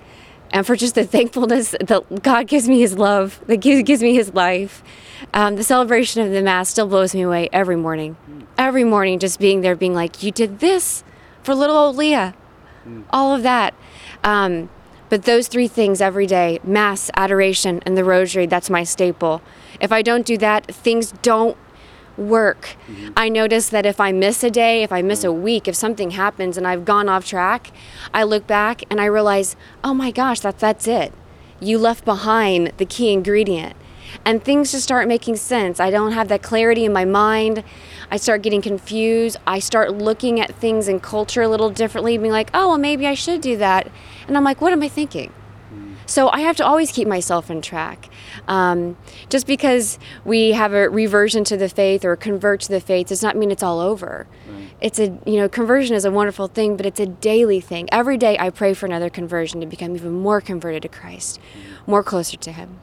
and 0.50 0.66
for 0.66 0.76
just 0.76 0.94
the 0.94 1.04
thankfulness 1.04 1.74
that 1.80 2.22
God 2.22 2.48
gives 2.48 2.68
me 2.68 2.80
His 2.80 2.96
love, 2.96 3.40
that 3.46 3.58
gives 3.58 4.02
me 4.02 4.14
His 4.14 4.34
life. 4.34 4.82
Um, 5.34 5.56
the 5.56 5.64
celebration 5.64 6.22
of 6.22 6.32
the 6.32 6.42
Mass 6.42 6.68
still 6.70 6.86
blows 6.86 7.14
me 7.14 7.22
away 7.22 7.48
every 7.52 7.76
morning. 7.76 8.16
Every 8.58 8.84
morning, 8.84 9.18
just 9.18 9.38
being 9.38 9.60
there, 9.60 9.76
being 9.76 9.94
like, 9.94 10.22
You 10.22 10.30
did 10.30 10.60
this 10.60 11.04
for 11.42 11.54
little 11.54 11.76
old 11.76 11.96
Leah. 11.96 12.34
All 13.10 13.34
of 13.34 13.42
that. 13.42 13.74
Um, 14.24 14.68
but 15.08 15.24
those 15.24 15.48
three 15.48 15.68
things 15.68 16.00
every 16.00 16.26
day 16.26 16.60
Mass, 16.64 17.10
adoration, 17.16 17.82
and 17.84 17.96
the 17.96 18.04
Rosary 18.04 18.46
that's 18.46 18.70
my 18.70 18.84
staple. 18.84 19.42
If 19.80 19.92
I 19.92 20.02
don't 20.02 20.24
do 20.26 20.36
that, 20.38 20.66
things 20.66 21.12
don't 21.22 21.56
work. 22.16 22.76
I 23.16 23.28
notice 23.30 23.70
that 23.70 23.86
if 23.86 23.98
I 24.00 24.12
miss 24.12 24.44
a 24.44 24.50
day, 24.50 24.82
if 24.82 24.92
I 24.92 25.00
miss 25.00 25.24
a 25.24 25.32
week, 25.32 25.66
if 25.66 25.74
something 25.74 26.10
happens 26.12 26.58
and 26.58 26.66
I've 26.66 26.84
gone 26.84 27.08
off 27.08 27.24
track, 27.24 27.72
I 28.12 28.24
look 28.24 28.46
back 28.46 28.82
and 28.90 29.00
I 29.00 29.06
realize, 29.06 29.56
oh 29.82 29.94
my 29.94 30.10
gosh, 30.10 30.40
that, 30.40 30.58
that's 30.58 30.86
it. 30.86 31.12
you 31.60 31.78
left 31.78 32.04
behind 32.04 32.72
the 32.76 32.84
key 32.84 33.12
ingredient. 33.12 33.74
And 34.24 34.42
things 34.42 34.72
just 34.72 34.84
start 34.84 35.08
making 35.08 35.36
sense. 35.36 35.80
I 35.80 35.90
don't 35.90 36.12
have 36.12 36.28
that 36.28 36.42
clarity 36.42 36.84
in 36.84 36.92
my 36.92 37.04
mind. 37.04 37.64
I 38.10 38.16
start 38.16 38.42
getting 38.42 38.62
confused. 38.62 39.36
I 39.46 39.58
start 39.58 39.94
looking 39.94 40.40
at 40.40 40.54
things 40.54 40.88
and 40.88 41.02
culture 41.02 41.42
a 41.42 41.48
little 41.48 41.70
differently, 41.70 42.18
being 42.18 42.32
like, 42.32 42.50
oh, 42.54 42.68
well, 42.68 42.78
maybe 42.78 43.06
I 43.06 43.14
should 43.14 43.40
do 43.40 43.56
that. 43.58 43.90
And 44.26 44.36
I'm 44.36 44.44
like, 44.44 44.60
what 44.60 44.72
am 44.72 44.82
I 44.82 44.88
thinking? 44.88 45.32
So 46.10 46.28
I 46.30 46.40
have 46.40 46.56
to 46.56 46.66
always 46.66 46.90
keep 46.90 47.06
myself 47.06 47.52
in 47.52 47.62
track. 47.62 48.08
Um, 48.48 48.96
just 49.28 49.46
because 49.46 49.96
we 50.24 50.50
have 50.50 50.72
a 50.72 50.90
reversion 50.90 51.44
to 51.44 51.56
the 51.56 51.68
faith 51.68 52.04
or 52.04 52.16
convert 52.16 52.62
to 52.62 52.68
the 52.68 52.80
faith 52.80 53.06
does 53.06 53.22
not 53.22 53.36
mean 53.36 53.52
it's 53.52 53.62
all 53.62 53.78
over. 53.78 54.26
Right. 54.48 54.70
It's 54.80 54.98
a 54.98 55.16
you 55.24 55.36
know 55.36 55.48
conversion 55.48 55.94
is 55.94 56.04
a 56.04 56.10
wonderful 56.10 56.48
thing, 56.48 56.76
but 56.76 56.84
it's 56.84 56.98
a 56.98 57.06
daily 57.06 57.60
thing. 57.60 57.88
Every 57.92 58.16
day 58.16 58.36
I 58.40 58.50
pray 58.50 58.74
for 58.74 58.86
another 58.86 59.08
conversion 59.08 59.60
to 59.60 59.66
become 59.66 59.94
even 59.94 60.10
more 60.10 60.40
converted 60.40 60.82
to 60.82 60.88
Christ, 60.88 61.38
mm-hmm. 61.38 61.88
more 61.88 62.02
closer 62.02 62.36
to 62.38 62.50
Him. 62.50 62.80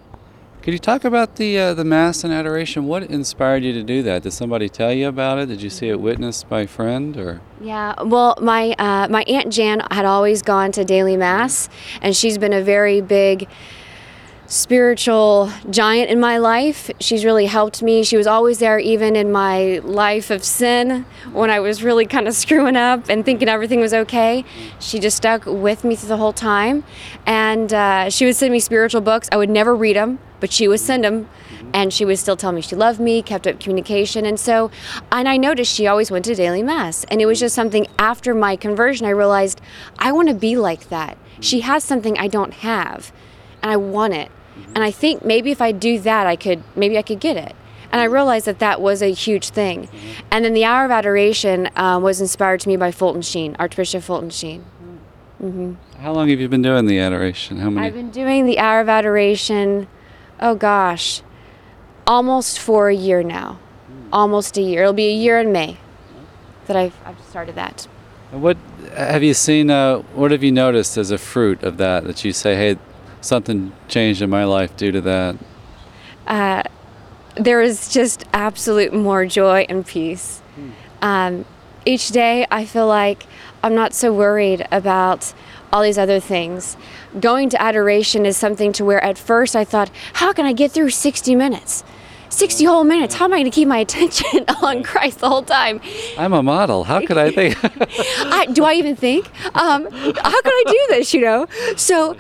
Could 0.68 0.74
you 0.74 0.80
talk 0.80 1.06
about 1.06 1.38
the 1.38 1.58
uh, 1.58 1.74
the 1.76 1.86
mass 1.86 2.26
and 2.26 2.34
adoration? 2.34 2.88
What 2.88 3.04
inspired 3.04 3.64
you 3.64 3.72
to 3.72 3.84
do 3.84 4.04
that? 4.04 4.24
Did 4.24 4.34
somebody 4.34 4.68
tell 4.68 4.92
you 4.92 5.08
about 5.08 5.40
it? 5.40 5.46
Did 5.46 5.62
you 5.62 5.70
see 5.70 5.88
it 5.88 5.98
witnessed 5.98 6.50
by 6.50 6.64
a 6.64 6.68
friend 6.68 7.16
or? 7.16 7.40
Yeah, 7.62 7.94
well, 8.04 8.38
my 8.42 8.76
uh, 8.78 9.08
my 9.08 9.24
aunt 9.30 9.50
Jan 9.50 9.82
had 9.92 10.04
always 10.04 10.42
gone 10.42 10.74
to 10.74 10.84
daily 10.84 11.16
mass, 11.16 11.70
and 12.02 12.14
she's 12.14 12.38
been 12.38 12.52
a 12.52 12.62
very 12.62 13.00
big 13.00 13.48
spiritual 14.48 15.51
giant 15.70 16.10
in 16.10 16.20
my 16.20 16.38
life. 16.38 16.89
She's 17.01 17.25
really 17.25 17.46
helped 17.46 17.84
me. 17.84 18.04
She 18.04 18.16
was 18.16 18.27
always 18.27 18.60
there, 18.60 18.80
even 18.80 19.16
in 19.16 19.32
my 19.32 19.80
life 19.84 20.30
of 20.32 20.44
sin 20.44 21.06
when 21.34 21.50
I 21.50 21.60
was 21.60 21.84
really 21.84 22.06
kind 22.06 22.27
of 22.27 22.36
screwing 22.36 22.77
up 22.77 23.10
and 23.10 23.25
thinking 23.25 23.50
everything 23.50 23.82
was 23.82 23.94
okay. 23.94 24.46
She 24.80 25.00
just 25.00 25.18
stuck 25.18 25.46
with 25.46 25.84
me 25.84 25.96
through 25.96 26.10
the 26.10 26.18
whole 26.18 26.34
time. 26.34 26.86
And 27.25 27.74
uh, 27.74 28.10
she 28.10 28.25
would 28.25 28.36
send 28.36 28.54
me 28.54 28.60
spiritual 28.60 29.01
books. 29.01 29.27
I 29.32 29.38
would 29.38 29.50
never 29.50 29.75
read 29.75 29.98
them, 29.98 30.20
but 30.39 30.51
she 30.51 30.68
would 30.68 30.80
send 30.80 31.04
them. 31.04 31.30
And 31.74 31.92
she 31.92 32.06
would 32.06 32.18
still 32.18 32.38
tell 32.38 32.54
me 32.54 32.62
she 32.62 32.77
loved 32.77 33.01
me, 33.01 33.22
kept 33.22 33.46
up 33.46 33.60
communication. 33.60 34.25
And 34.25 34.39
so, 34.39 34.72
and 35.12 35.27
I 35.27 35.36
noticed 35.36 35.74
she 35.74 35.88
always 35.88 36.10
went 36.10 36.24
to 36.25 36.36
daily 36.36 36.63
mass. 36.63 37.04
And 37.12 37.22
it 37.22 37.25
was 37.25 37.42
just 37.42 37.54
something 37.54 37.86
after 38.00 38.34
my 38.34 38.56
conversion, 38.56 39.06
I 39.06 39.10
realized 39.10 39.60
I 40.00 40.13
want 40.13 40.30
to 40.30 40.34
be 40.34 40.56
like 40.56 40.88
that. 40.88 41.18
She 41.42 41.60
has 41.62 41.84
something 41.84 42.18
I 42.18 42.30
don't 42.30 42.54
have, 42.54 43.12
and 43.62 43.70
I 43.70 43.75
want 43.75 44.13
it. 44.13 44.32
And 44.76 44.84
I 44.84 44.92
think 44.92 45.26
maybe 45.26 45.52
if 45.52 45.62
I 45.62 45.72
do 45.72 46.00
that, 46.00 46.28
I 46.28 46.36
could 46.36 46.64
maybe 46.76 46.98
I 46.98 47.02
could 47.02 47.20
get 47.20 47.38
it. 47.38 47.56
And 47.92 48.02
I 48.02 48.04
realized 48.04 48.46
that 48.46 48.60
that 48.60 48.82
was 48.82 49.02
a 49.02 49.14
huge 49.14 49.50
thing. 49.50 49.90
And 50.30 50.44
then 50.44 50.54
the 50.54 50.66
Hour 50.66 50.86
of 50.86 50.92
Adoration 50.92 51.70
uh, 51.76 52.00
was 52.02 52.20
inspired 52.20 52.60
to 52.62 52.68
me 52.68 52.76
by 52.76 52.92
Fulton 52.92 53.22
Sheen, 53.22 53.56
Archbishop 53.60 54.04
Fulton 54.04 54.30
Sheen. 54.30 54.66
Mm-hmm. 55.42 55.74
How 56.02 56.14
long 56.14 56.30
have 56.30 56.40
you 56.40 56.50
been 56.50 56.62
doing 56.62 56.86
the 56.86 57.00
adoration? 57.00 57.58
How 57.58 57.70
many? 57.70 57.88
I've 57.88 57.94
been 57.94 58.12
doing 58.12 58.46
the 58.46 58.60
Hour 58.60 58.82
of 58.82 58.90
Adoration. 58.90 59.88
Oh 60.40 60.56
gosh, 60.56 61.22
almost 62.06 62.60
for 62.60 62.90
a 62.90 62.96
year 62.96 63.24
now. 63.24 63.60
Almost 64.12 64.58
a 64.58 64.62
year. 64.62 64.84
It'll 64.84 64.94
be 64.94 65.10
a 65.10 65.16
year 65.16 65.40
in 65.40 65.52
May 65.52 65.78
that 66.68 66.78
I've, 66.78 66.96
I've 67.06 67.20
started 67.22 67.56
that. 67.56 67.88
What 68.32 68.58
have 68.96 69.24
you 69.24 69.34
seen? 69.34 69.70
Uh, 69.70 70.00
what 70.14 70.32
have 70.32 70.44
you 70.44 70.52
noticed 70.52 70.98
as 70.98 71.12
a 71.12 71.18
fruit 71.18 71.64
of 71.64 71.78
that? 71.78 72.04
That 72.04 72.24
you 72.24 72.32
say, 72.34 72.56
"Hey, 72.56 72.78
something 73.28 73.74
changed 73.88 74.22
in 74.22 74.30
my 74.30 74.46
life 74.46 74.76
due 74.76 74.92
to 74.92 75.02
that? 75.02 75.36
Uh, 76.26 76.64
there 77.36 77.62
is 77.62 77.90
just 77.90 78.24
absolute 78.34 78.94
more 78.94 79.26
joy 79.26 79.66
and 79.70 79.86
peace. 79.86 80.42
Um, 81.02 81.46
each 81.86 82.10
day, 82.10 82.46
I 82.50 82.66
feel 82.66 82.88
like 82.88 83.26
I'm 83.64 83.76
not 83.76 83.94
so 83.94 84.14
worried 84.14 84.68
about 84.72 85.34
all 85.72 85.84
these 85.84 85.98
other 85.98 86.20
things. 86.20 86.76
Going 87.20 87.50
to 87.50 87.62
adoration 87.62 88.26
is 88.26 88.38
something 88.38 88.72
to 88.74 88.86
where 88.86 89.04
at 89.04 89.18
first 89.18 89.56
I 89.56 89.64
thought, 89.64 89.92
how 90.14 90.34
can 90.34 90.46
I 90.46 90.54
get 90.54 90.72
through 90.72 90.90
60 90.90 91.36
minks? 91.36 91.84
60 92.38 92.65
whole 92.65 92.84
minutes. 92.84 93.15
How 93.15 93.25
am 93.25 93.34
I 93.34 93.38
going 93.38 93.50
to 93.50 93.56
keep 93.56 93.67
my 93.67 93.77
attention 93.88 94.46
on 94.62 94.84
Christ 94.84 95.20
the 95.20 95.27
whole 95.27 95.41
time? 95.41 95.82
I'm 96.20 96.34
a 96.34 96.44
model. 96.44 96.84
How 96.84 97.03
could 97.03 97.17
I 97.17 97.32
think? 97.32 97.58
I, 97.63 98.46
do 98.46 98.63
I 98.63 98.74
even 98.74 98.96
think? 98.96 99.27
Um, 99.56 99.86
how 99.91 100.41
could 100.41 100.53
I 100.53 100.63
do 100.67 100.86
this, 100.89 101.15
you 101.15 101.22
know? 101.22 101.48
So 101.75 102.15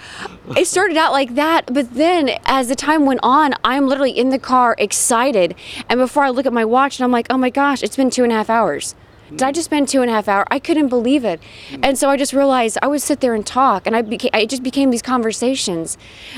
it 0.57 0.65
started 0.65 0.97
out 0.97 1.11
like 1.11 1.35
that, 1.35 1.71
but 1.71 1.93
then 1.93 2.31
as 2.45 2.67
the 2.67 2.75
time 2.75 3.05
went 3.05 3.19
on, 3.21 3.53
I'm 3.63 3.87
literally 3.87 4.11
in 4.11 4.29
the 4.29 4.39
car 4.39 4.75
excited. 4.79 5.53
And 5.87 5.99
before 5.99 6.23
I 6.23 6.29
look 6.29 6.47
at 6.47 6.53
my 6.53 6.65
watch, 6.65 6.99
and 6.99 7.05
I'm 7.05 7.11
like, 7.11 7.27
oh 7.29 7.37
my 7.37 7.51
gosh, 7.51 7.83
it's 7.83 7.95
been 7.95 8.09
two 8.09 8.23
and 8.23 8.31
a 8.31 8.35
half 8.35 8.49
hours. 8.49 8.95
Did 9.29 9.43
I 9.43 9.51
just 9.51 9.65
spend 9.65 9.89
two 9.89 10.01
and 10.01 10.09
a 10.09 10.13
half 10.13 10.29
hours? 10.29 10.47
I 10.49 10.57
couldn't 10.57 10.87
believe 10.87 11.25
it. 11.25 11.41
And 11.83 11.97
so 11.97 12.09
I 12.09 12.15
just 12.15 12.31
realized 12.31 12.77
I 12.81 12.87
would 12.87 13.01
sit 13.01 13.19
there 13.19 13.35
and 13.35 13.45
talk, 13.45 13.85
and 13.85 13.95
I 13.95 14.01
became, 14.01 14.31
it 14.33 14.49
just 14.49 14.63
became 14.63 14.89
these 14.89 15.01
conversations. 15.01 15.97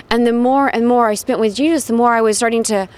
And 0.09 0.25
the 0.25 0.33
more 0.33 0.67
and 0.67 0.87
more 0.87 1.07
I 1.07 1.13
spent 1.13 1.39
with 1.39 1.55
Jesus, 1.55 1.85
the 1.85 1.93
more 1.93 2.13
I 2.13 2.21
was 2.21 2.35
starting 2.35 2.63
to 2.63 2.89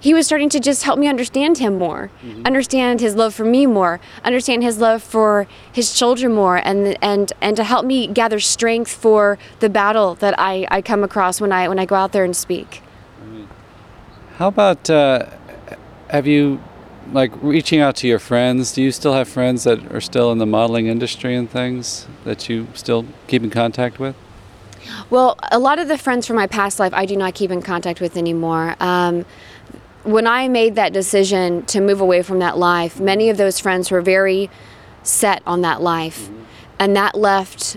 he 0.00 0.14
was 0.14 0.26
starting 0.26 0.48
to 0.50 0.60
just 0.60 0.84
help 0.84 0.98
me 0.98 1.06
understand 1.06 1.58
him 1.58 1.78
more, 1.78 2.10
mm-hmm. 2.22 2.42
understand 2.44 3.00
his 3.00 3.14
love 3.14 3.34
for 3.34 3.44
me 3.44 3.66
more, 3.66 4.00
understand 4.24 4.62
his 4.62 4.78
love 4.78 5.02
for 5.02 5.46
his 5.72 5.92
children 5.92 6.32
more, 6.32 6.56
and 6.56 6.96
and 7.02 7.32
and 7.40 7.56
to 7.56 7.64
help 7.64 7.84
me 7.84 8.06
gather 8.06 8.40
strength 8.40 8.90
for 8.90 9.38
the 9.60 9.68
battle 9.68 10.14
that 10.16 10.34
I, 10.38 10.66
I 10.70 10.82
come 10.82 11.02
across 11.02 11.40
when 11.40 11.52
I 11.52 11.68
when 11.68 11.78
I 11.78 11.86
go 11.86 11.96
out 11.96 12.12
there 12.12 12.24
and 12.24 12.36
speak. 12.36 12.82
How 14.36 14.48
about 14.48 14.88
uh, 14.88 15.26
have 16.10 16.26
you 16.26 16.60
like 17.12 17.32
reaching 17.42 17.80
out 17.80 17.96
to 17.96 18.06
your 18.06 18.18
friends? 18.18 18.72
Do 18.72 18.82
you 18.82 18.92
still 18.92 19.14
have 19.14 19.28
friends 19.28 19.64
that 19.64 19.92
are 19.92 20.00
still 20.00 20.30
in 20.30 20.38
the 20.38 20.46
modeling 20.46 20.86
industry 20.86 21.34
and 21.34 21.50
things 21.50 22.06
that 22.24 22.48
you 22.48 22.68
still 22.74 23.06
keep 23.26 23.42
in 23.42 23.50
contact 23.50 23.98
with? 23.98 24.14
Well, 25.10 25.36
a 25.50 25.58
lot 25.58 25.78
of 25.78 25.88
the 25.88 25.98
friends 25.98 26.26
from 26.26 26.36
my 26.36 26.46
past 26.46 26.78
life 26.78 26.92
I 26.94 27.04
do 27.04 27.16
not 27.16 27.34
keep 27.34 27.50
in 27.50 27.62
contact 27.62 28.00
with 28.00 28.16
anymore. 28.16 28.76
Um, 28.80 29.26
when 30.08 30.26
I 30.26 30.48
made 30.48 30.74
that 30.76 30.94
decision 30.94 31.66
to 31.66 31.80
move 31.82 32.00
away 32.00 32.22
from 32.22 32.38
that 32.38 32.56
life, 32.56 32.98
many 32.98 33.28
of 33.28 33.36
those 33.36 33.60
friends 33.60 33.90
were 33.90 34.00
very 34.00 34.48
set 35.02 35.42
on 35.46 35.60
that 35.60 35.82
life. 35.82 36.22
Mm-hmm. 36.22 36.44
And 36.78 36.96
that 36.96 37.14
left 37.14 37.76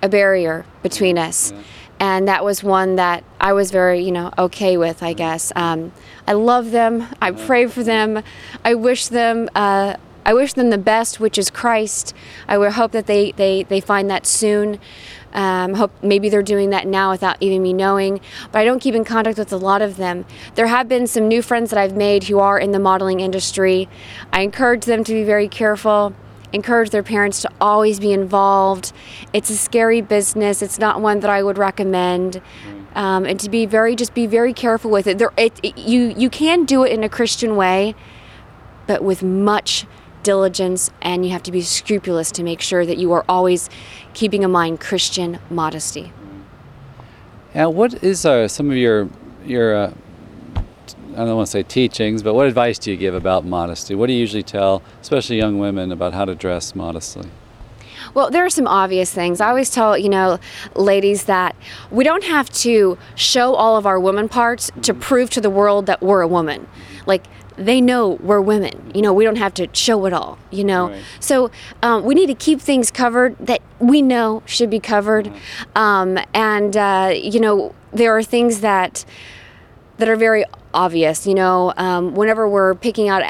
a 0.00 0.08
barrier 0.08 0.64
between 0.82 1.18
us. 1.18 1.50
Yeah. 1.50 1.62
And 1.98 2.28
that 2.28 2.44
was 2.44 2.62
one 2.62 2.96
that 2.96 3.24
I 3.40 3.52
was 3.52 3.70
very, 3.70 4.00
you 4.04 4.12
know, 4.12 4.32
okay 4.38 4.76
with, 4.76 5.02
I 5.02 5.12
guess. 5.12 5.52
Um, 5.56 5.92
I 6.28 6.34
love 6.34 6.70
them. 6.70 7.06
I 7.20 7.32
pray 7.32 7.66
for 7.66 7.82
them. 7.82 8.22
I 8.64 8.74
wish 8.74 9.08
them. 9.08 9.48
Uh, 9.54 9.96
I 10.24 10.34
wish 10.34 10.54
them 10.54 10.70
the 10.70 10.78
best, 10.78 11.20
which 11.20 11.38
is 11.38 11.50
Christ. 11.50 12.14
I 12.48 12.56
would 12.58 12.72
hope 12.72 12.92
that 12.92 13.06
they, 13.06 13.32
they, 13.32 13.64
they 13.64 13.80
find 13.80 14.08
that 14.10 14.26
soon. 14.26 14.78
Um, 15.34 15.74
hope 15.74 15.90
maybe 16.00 16.28
they're 16.28 16.42
doing 16.42 16.70
that 16.70 16.86
now 16.86 17.10
without 17.10 17.36
even 17.40 17.60
me 17.62 17.72
knowing. 17.72 18.20
But 18.52 18.60
I 18.60 18.64
don't 18.64 18.78
keep 18.78 18.94
in 18.94 19.04
contact 19.04 19.36
with 19.36 19.52
a 19.52 19.56
lot 19.56 19.82
of 19.82 19.96
them. 19.96 20.24
There 20.54 20.68
have 20.68 20.88
been 20.88 21.06
some 21.06 21.26
new 21.28 21.42
friends 21.42 21.70
that 21.70 21.78
I've 21.78 21.96
made 21.96 22.24
who 22.24 22.38
are 22.38 22.58
in 22.58 22.70
the 22.70 22.78
modeling 22.78 23.20
industry. 23.20 23.88
I 24.32 24.42
encourage 24.42 24.84
them 24.84 25.02
to 25.04 25.12
be 25.12 25.24
very 25.24 25.48
careful. 25.48 26.14
Encourage 26.52 26.90
their 26.90 27.02
parents 27.02 27.42
to 27.42 27.50
always 27.60 27.98
be 27.98 28.12
involved. 28.12 28.92
It's 29.32 29.50
a 29.50 29.56
scary 29.56 30.00
business. 30.00 30.62
It's 30.62 30.78
not 30.78 31.00
one 31.00 31.18
that 31.20 31.30
I 31.30 31.42
would 31.42 31.58
recommend. 31.58 32.40
Um, 32.94 33.26
and 33.26 33.40
to 33.40 33.50
be 33.50 33.66
very, 33.66 33.96
just 33.96 34.14
be 34.14 34.28
very 34.28 34.52
careful 34.52 34.88
with 34.88 35.08
it. 35.08 35.18
There, 35.18 35.32
it, 35.36 35.58
it. 35.64 35.76
You 35.76 36.14
you 36.16 36.30
can 36.30 36.64
do 36.64 36.84
it 36.84 36.92
in 36.92 37.02
a 37.02 37.08
Christian 37.08 37.56
way, 37.56 37.96
but 38.86 39.02
with 39.02 39.20
much 39.20 39.84
diligence 40.24 40.90
and 41.00 41.24
you 41.24 41.30
have 41.30 41.42
to 41.44 41.52
be 41.52 41.62
scrupulous 41.62 42.32
to 42.32 42.42
make 42.42 42.60
sure 42.60 42.84
that 42.84 42.98
you 42.98 43.12
are 43.12 43.24
always 43.28 43.70
keeping 44.12 44.42
in 44.42 44.50
mind 44.50 44.80
Christian 44.80 45.38
modesty. 45.50 46.12
Now, 47.54 47.70
what 47.70 48.02
is 48.02 48.26
uh, 48.26 48.48
some 48.48 48.70
of 48.70 48.76
your 48.76 49.08
your 49.44 49.76
uh, 49.76 49.94
I 51.12 51.18
don't 51.18 51.36
want 51.36 51.46
to 51.46 51.52
say 51.52 51.62
teachings, 51.62 52.24
but 52.24 52.34
what 52.34 52.48
advice 52.48 52.78
do 52.78 52.90
you 52.90 52.96
give 52.96 53.14
about 53.14 53.44
modesty? 53.44 53.94
What 53.94 54.08
do 54.08 54.12
you 54.12 54.18
usually 54.18 54.42
tell, 54.42 54.82
especially 55.00 55.36
young 55.36 55.60
women, 55.60 55.92
about 55.92 56.12
how 56.12 56.24
to 56.24 56.34
dress 56.34 56.74
modestly? 56.74 57.28
Well, 58.14 58.30
there 58.30 58.44
are 58.44 58.50
some 58.50 58.66
obvious 58.66 59.12
things. 59.12 59.40
I 59.40 59.48
always 59.48 59.70
tell, 59.70 59.96
you 59.96 60.08
know, 60.08 60.38
ladies 60.74 61.24
that 61.24 61.54
we 61.90 62.02
don't 62.02 62.24
have 62.24 62.50
to 62.50 62.98
show 63.14 63.54
all 63.54 63.76
of 63.76 63.86
our 63.86 63.98
woman 63.98 64.28
parts 64.28 64.70
to 64.82 64.92
prove 64.92 65.30
to 65.30 65.40
the 65.40 65.50
world 65.50 65.86
that 65.86 66.02
we're 66.02 66.20
a 66.20 66.28
woman. 66.28 66.66
Like 67.06 67.24
they 67.56 67.80
know 67.80 68.10
we're 68.20 68.40
women. 68.40 68.90
You 68.94 69.02
know, 69.02 69.12
we 69.12 69.24
don't 69.24 69.36
have 69.36 69.54
to 69.54 69.68
show 69.72 70.06
it 70.06 70.12
all, 70.12 70.38
you 70.50 70.64
know. 70.64 70.90
Right. 70.90 71.02
So 71.20 71.50
um, 71.82 72.04
we 72.04 72.14
need 72.14 72.26
to 72.26 72.34
keep 72.34 72.60
things 72.60 72.90
covered 72.90 73.36
that 73.38 73.60
we 73.78 74.02
know 74.02 74.42
should 74.46 74.70
be 74.70 74.80
covered. 74.80 75.28
Uh-huh. 75.28 75.80
Um, 75.80 76.18
and, 76.32 76.76
uh, 76.76 77.12
you 77.14 77.40
know, 77.40 77.74
there 77.92 78.16
are 78.16 78.22
things 78.22 78.60
that 78.60 79.04
that 79.98 80.08
are 80.08 80.16
very 80.16 80.44
obvious, 80.72 81.24
you 81.24 81.34
know, 81.34 81.72
um, 81.76 82.14
whenever 82.14 82.48
we're 82.48 82.74
picking 82.74 83.08
out 83.08 83.22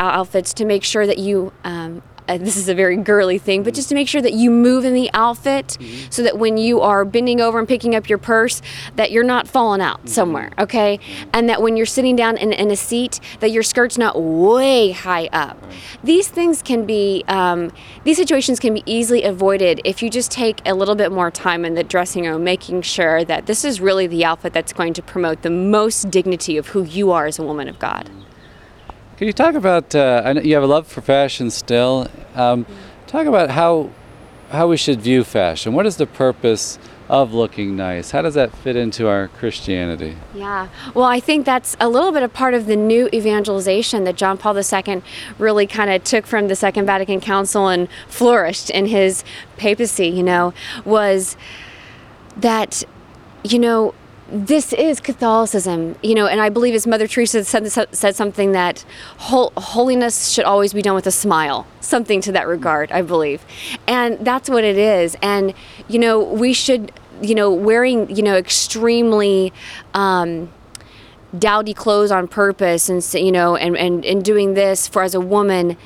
outfits 0.00 0.52
to 0.54 0.64
make 0.64 0.82
sure 0.82 1.06
that 1.06 1.18
you 1.18 1.52
um, 1.62 2.02
uh, 2.28 2.38
this 2.38 2.56
is 2.56 2.68
a 2.68 2.74
very 2.74 2.96
girly 2.96 3.38
thing, 3.38 3.62
but 3.62 3.74
just 3.74 3.88
to 3.88 3.94
make 3.94 4.08
sure 4.08 4.20
that 4.20 4.34
you 4.34 4.50
move 4.50 4.84
in 4.84 4.94
the 4.94 5.10
outfit 5.14 5.78
so 6.10 6.22
that 6.22 6.38
when 6.38 6.56
you 6.56 6.80
are 6.80 7.04
bending 7.04 7.40
over 7.40 7.58
and 7.58 7.66
picking 7.66 7.94
up 7.94 8.08
your 8.08 8.18
purse, 8.18 8.60
that 8.96 9.10
you're 9.10 9.24
not 9.24 9.48
falling 9.48 9.80
out 9.80 10.08
somewhere, 10.08 10.50
okay? 10.58 11.00
And 11.32 11.48
that 11.48 11.62
when 11.62 11.76
you're 11.76 11.86
sitting 11.86 12.16
down 12.16 12.36
in, 12.36 12.52
in 12.52 12.70
a 12.70 12.76
seat, 12.76 13.20
that 13.40 13.50
your 13.50 13.62
skirt's 13.62 13.98
not 13.98 14.20
way 14.20 14.90
high 14.90 15.28
up. 15.32 15.62
These 16.04 16.28
things 16.28 16.62
can 16.62 16.86
be, 16.86 17.24
um, 17.28 17.72
these 18.04 18.16
situations 18.16 18.60
can 18.60 18.74
be 18.74 18.82
easily 18.86 19.22
avoided 19.22 19.80
if 19.84 20.02
you 20.02 20.10
just 20.10 20.30
take 20.30 20.60
a 20.66 20.74
little 20.74 20.94
bit 20.94 21.10
more 21.10 21.30
time 21.30 21.64
in 21.64 21.74
the 21.74 21.84
dressing 21.84 22.26
room, 22.26 22.44
making 22.44 22.82
sure 22.82 23.24
that 23.24 23.46
this 23.46 23.64
is 23.64 23.80
really 23.80 24.06
the 24.06 24.24
outfit 24.24 24.52
that's 24.52 24.72
going 24.72 24.92
to 24.94 25.02
promote 25.02 25.42
the 25.42 25.50
most 25.50 26.10
dignity 26.10 26.56
of 26.56 26.68
who 26.68 26.84
you 26.84 27.10
are 27.10 27.26
as 27.26 27.38
a 27.38 27.42
woman 27.42 27.68
of 27.68 27.78
God. 27.78 28.10
Can 29.18 29.26
you 29.26 29.32
talk 29.32 29.56
about? 29.56 29.96
Uh, 29.96 30.22
I 30.24 30.32
know 30.32 30.42
you 30.42 30.54
have 30.54 30.62
a 30.62 30.68
love 30.68 30.86
for 30.86 31.00
fashion 31.00 31.50
still. 31.50 32.06
Um, 32.36 32.66
talk 33.08 33.26
about 33.26 33.50
how 33.50 33.90
how 34.50 34.68
we 34.68 34.76
should 34.76 35.00
view 35.00 35.24
fashion. 35.24 35.72
What 35.72 35.86
is 35.86 35.96
the 35.96 36.06
purpose 36.06 36.78
of 37.08 37.34
looking 37.34 37.74
nice? 37.74 38.12
How 38.12 38.22
does 38.22 38.34
that 38.34 38.54
fit 38.54 38.76
into 38.76 39.08
our 39.08 39.26
Christianity? 39.26 40.16
Yeah. 40.32 40.68
Well, 40.94 41.04
I 41.04 41.18
think 41.18 41.46
that's 41.46 41.76
a 41.80 41.88
little 41.88 42.12
bit 42.12 42.22
a 42.22 42.28
part 42.28 42.54
of 42.54 42.66
the 42.66 42.76
new 42.76 43.08
evangelization 43.12 44.04
that 44.04 44.14
John 44.14 44.38
Paul 44.38 44.56
II 44.56 45.02
really 45.36 45.66
kind 45.66 45.90
of 45.90 46.04
took 46.04 46.24
from 46.24 46.46
the 46.46 46.54
Second 46.54 46.86
Vatican 46.86 47.20
Council 47.20 47.66
and 47.66 47.88
flourished 48.06 48.70
in 48.70 48.86
his 48.86 49.24
papacy, 49.56 50.06
you 50.06 50.22
know, 50.22 50.54
was 50.84 51.36
that, 52.36 52.84
you 53.42 53.58
know, 53.58 53.94
this 54.30 54.74
is 54.74 55.00
Catholicism, 55.00 55.96
you 56.02 56.14
know, 56.14 56.26
and 56.26 56.40
I 56.40 56.50
believe 56.50 56.74
as 56.74 56.86
Mother 56.86 57.08
Teresa 57.08 57.44
said, 57.44 57.70
said 57.94 58.14
something 58.14 58.52
that 58.52 58.84
hol- 59.16 59.52
holiness 59.56 60.28
should 60.28 60.44
always 60.44 60.74
be 60.74 60.82
done 60.82 60.94
with 60.94 61.06
a 61.06 61.10
smile, 61.10 61.66
something 61.80 62.20
to 62.22 62.32
that 62.32 62.46
regard, 62.46 62.92
I 62.92 63.00
believe. 63.00 63.44
And 63.86 64.18
that's 64.26 64.50
what 64.50 64.64
it 64.64 64.76
is. 64.76 65.16
And, 65.22 65.54
you 65.88 65.98
know, 65.98 66.22
we 66.22 66.52
should, 66.52 66.92
you 67.22 67.34
know, 67.34 67.50
wearing, 67.50 68.14
you 68.14 68.22
know, 68.22 68.36
extremely, 68.36 69.52
um, 69.94 70.52
dowdy 71.38 71.74
clothes 71.74 72.10
on 72.10 72.28
purpose 72.28 72.90
and, 72.90 73.02
you 73.14 73.32
know, 73.32 73.56
and, 73.56 73.76
and, 73.78 74.04
and 74.04 74.22
doing 74.22 74.52
this 74.54 74.86
for 74.86 75.02
as 75.02 75.14
a 75.14 75.20
woman, 75.20 75.78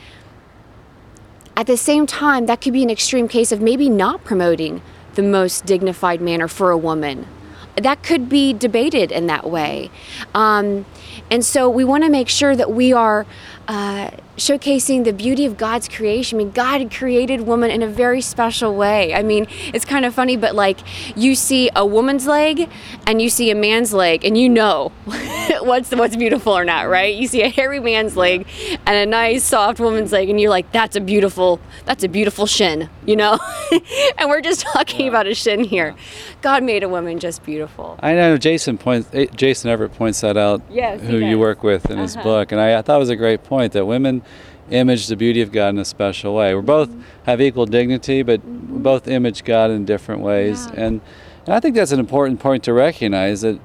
at 1.56 1.68
the 1.68 1.76
same 1.76 2.06
time, 2.06 2.46
that 2.46 2.60
could 2.60 2.72
be 2.72 2.82
an 2.82 2.90
extreme 2.90 3.28
case 3.28 3.52
of 3.52 3.60
maybe 3.60 3.88
not 3.88 4.24
promoting 4.24 4.82
the 5.14 5.22
most 5.22 5.64
dignified 5.64 6.20
manner 6.20 6.48
for 6.48 6.70
a 6.70 6.78
woman 6.78 7.26
that 7.76 8.02
could 8.02 8.28
be 8.28 8.52
debated 8.52 9.10
in 9.10 9.26
that 9.26 9.48
way. 9.48 9.90
Um, 10.34 10.84
and 11.30 11.44
so 11.44 11.68
we 11.68 11.84
want 11.84 12.04
to 12.04 12.10
make 12.10 12.28
sure 12.28 12.54
that 12.54 12.70
we 12.70 12.92
are 12.92 13.26
uh, 13.68 14.10
showcasing 14.36 15.04
the 15.04 15.12
beauty 15.12 15.44
of 15.46 15.56
God's 15.56 15.88
creation. 15.88 16.36
I 16.38 16.44
mean, 16.44 16.50
God 16.50 16.90
created 16.92 17.42
woman 17.42 17.70
in 17.70 17.82
a 17.82 17.86
very 17.86 18.20
special 18.20 18.74
way. 18.74 19.14
I 19.14 19.22
mean, 19.22 19.46
it's 19.72 19.84
kind 19.84 20.04
of 20.04 20.14
funny, 20.14 20.36
but 20.36 20.54
like 20.54 20.80
you 21.16 21.34
see 21.34 21.70
a 21.76 21.84
woman's 21.86 22.26
leg 22.26 22.68
and 23.06 23.22
you 23.22 23.30
see 23.30 23.50
a 23.50 23.54
man's 23.54 23.92
leg, 23.92 24.24
and 24.24 24.36
you 24.36 24.48
know 24.48 24.90
what's 25.60 25.90
what's 25.94 26.16
beautiful 26.16 26.56
or 26.56 26.64
not, 26.64 26.88
right? 26.88 27.14
You 27.14 27.26
see 27.28 27.42
a 27.42 27.48
hairy 27.48 27.78
man's 27.80 28.16
leg 28.16 28.46
and 28.86 28.96
a 28.96 29.06
nice 29.06 29.44
soft 29.44 29.78
woman's 29.80 30.12
leg, 30.12 30.28
and 30.30 30.40
you're 30.40 30.50
like, 30.50 30.72
that's 30.72 30.96
a 30.96 31.00
beautiful, 31.00 31.60
that's 31.84 32.02
a 32.02 32.08
beautiful 32.08 32.46
shin, 32.46 32.88
you 33.06 33.16
know. 33.16 33.38
and 34.18 34.28
we're 34.28 34.40
just 34.40 34.60
talking 34.62 35.08
about 35.08 35.26
a 35.26 35.34
shin 35.34 35.64
here. 35.64 35.94
God 36.40 36.62
made 36.64 36.82
a 36.82 36.88
woman 36.88 37.18
just 37.20 37.44
beautiful. 37.44 37.96
I 38.02 38.14
know 38.14 38.36
Jason 38.38 38.76
points. 38.78 39.08
eh, 39.12 39.26
Jason 39.36 39.70
Evert 39.70 39.94
points 39.94 40.20
that 40.22 40.36
out. 40.36 40.62
Yes, 40.70 41.00
who 41.00 41.18
you 41.18 41.38
work 41.38 41.62
with 41.62 41.90
in 41.90 41.98
his 41.98 42.16
Uh-huh. 42.16 42.24
book, 42.24 42.52
and 42.52 42.60
I, 42.60 42.78
I 42.78 42.82
thought 42.82 42.96
it 42.96 42.98
was 42.98 43.10
a 43.10 43.16
great 43.16 43.44
point 43.44 43.61
that 43.70 43.86
women 43.86 44.22
image 44.70 45.06
the 45.06 45.14
beauty 45.14 45.40
of 45.40 45.52
God 45.52 45.68
in 45.68 45.78
a 45.78 45.84
special 45.84 46.34
way. 46.34 46.52
We 46.54 46.62
both 46.62 46.88
Mm-hmm. 46.88 47.02
have 47.26 47.40
equal 47.40 47.66
dignity, 47.66 48.22
but 48.24 48.44
we 48.44 48.78
both 48.80 49.06
image 49.06 49.44
God 49.44 49.70
in 49.70 49.84
different 49.84 50.22
ways, 50.22 50.66
Yeah. 50.66 50.86
and, 50.86 51.00
and 51.46 51.54
I 51.54 51.60
think 51.60 51.76
that's 51.76 51.92
an 51.92 52.00
important 52.00 52.40
point 52.40 52.64
to 52.64 52.72
recognize 52.72 53.42
that. 53.42 53.60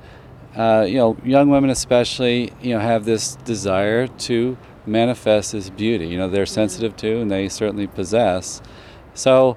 Uh, 0.55 0.81
you 0.89 0.95
know, 0.97 1.15
young 1.23 1.49
women 1.49 1.69
especially, 1.69 2.51
you 2.63 2.73
know, 2.73 2.79
have 2.79 3.05
this 3.05 3.35
desire 3.45 4.07
to 4.07 4.57
manifest 4.87 5.51
this 5.51 5.69
beauty. 5.69 6.07
You 6.07 6.17
know, 6.17 6.27
they're 6.29 6.47
sensitive 6.47 6.95
to, 6.97 7.21
and 7.21 7.29
they 7.29 7.47
certainly 7.47 7.85
possess. 7.85 8.59
So, 9.13 9.55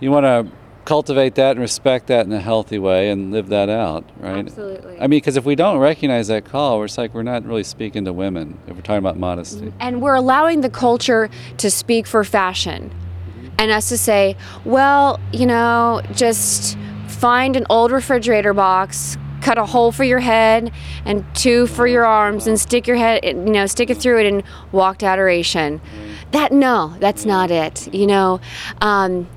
you 0.00 0.10
want 0.10 0.24
to 0.24 0.50
cultivate 0.88 1.34
that 1.34 1.50
and 1.50 1.60
respect 1.60 2.06
that 2.06 2.24
in 2.24 2.32
a 2.32 2.40
healthy 2.40 2.78
way 2.78 3.10
and 3.10 3.30
live 3.30 3.48
that 3.48 3.68
out, 3.68 4.08
right? 4.16 4.46
Absolutely. 4.46 4.96
I 4.98 5.02
mean, 5.02 5.18
because 5.18 5.36
if 5.36 5.44
we 5.44 5.54
don't 5.54 5.76
recognize 5.76 6.28
that 6.28 6.46
call, 6.46 6.82
it's 6.82 6.96
like 6.96 7.12
we're 7.12 7.22
not 7.22 7.44
really 7.44 7.62
speaking 7.62 8.06
to 8.06 8.12
women 8.14 8.58
if 8.66 8.74
we're 8.74 8.80
talking 8.80 8.96
about 8.96 9.18
modesty. 9.18 9.66
Mm-hmm. 9.66 9.76
and 9.80 10.00
we're 10.00 10.14
allowing 10.14 10.62
the 10.62 10.70
culture 10.70 11.28
to 11.58 11.70
speak 11.70 12.06
for 12.06 12.24
fashion. 12.24 12.88
Mm-hmm. 12.88 13.48
And 13.58 13.70
us 13.70 13.90
to 13.90 13.98
say 13.98 14.36
well 14.64 15.20
you 15.30 15.44
know 15.44 16.00
just 16.12 16.78
find 17.06 17.54
an 17.54 17.66
old 17.68 17.90
refrigerator 17.90 18.54
box 18.54 19.18
cut 19.42 19.58
a 19.58 19.66
hole 19.66 19.92
for 19.92 20.04
your 20.04 20.20
head 20.20 20.72
and 21.04 21.24
two 21.34 21.66
for 21.66 21.86
your 21.86 22.06
arms 22.06 22.46
and 22.46 22.58
stick 22.58 22.86
your 22.86 22.96
head 22.96 23.24
you 23.24 23.34
know 23.34 23.66
stick 23.66 23.90
it 23.90 23.98
through 23.98 24.20
it 24.20 24.26
and 24.26 24.42
walk 24.72 24.98
to 24.98 25.06
adoration. 25.06 25.80
Mm-hmm. 25.80 26.30
That 26.30 26.52
no 26.52 26.96
that's 26.98 27.26
not 27.26 27.50
it 27.50 27.92
you 27.92 28.06
know? 28.06 28.40
Um, 28.80 29.28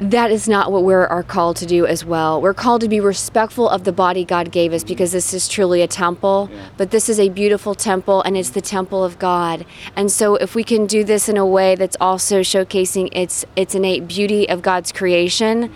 that 0.00 0.30
is 0.30 0.48
not 0.48 0.70
what 0.70 0.84
we 0.84 0.94
are 0.94 1.22
called 1.24 1.56
to 1.56 1.66
do 1.66 1.84
as 1.84 2.04
well. 2.04 2.40
We're 2.40 2.54
called 2.54 2.80
to 2.82 2.88
be 2.88 3.00
respectful 3.00 3.68
of 3.68 3.84
the 3.84 3.92
body 3.92 4.24
God 4.24 4.52
gave 4.52 4.72
us 4.72 4.84
because 4.84 5.10
this 5.12 5.34
is 5.34 5.48
truly 5.48 5.82
a 5.82 5.88
temple, 5.88 6.48
but 6.76 6.90
this 6.92 7.08
is 7.08 7.18
a 7.18 7.28
beautiful 7.28 7.74
temple 7.74 8.22
and 8.22 8.36
it's 8.36 8.50
the 8.50 8.60
temple 8.60 9.02
of 9.04 9.18
God. 9.18 9.66
And 9.96 10.10
so 10.10 10.36
if 10.36 10.54
we 10.54 10.62
can 10.62 10.86
do 10.86 11.02
this 11.02 11.28
in 11.28 11.36
a 11.36 11.46
way 11.46 11.74
that's 11.74 11.96
also 12.00 12.40
showcasing 12.40 13.08
its 13.12 13.44
its 13.56 13.74
innate 13.74 14.06
beauty 14.06 14.48
of 14.48 14.62
God's 14.62 14.92
creation, 14.92 15.72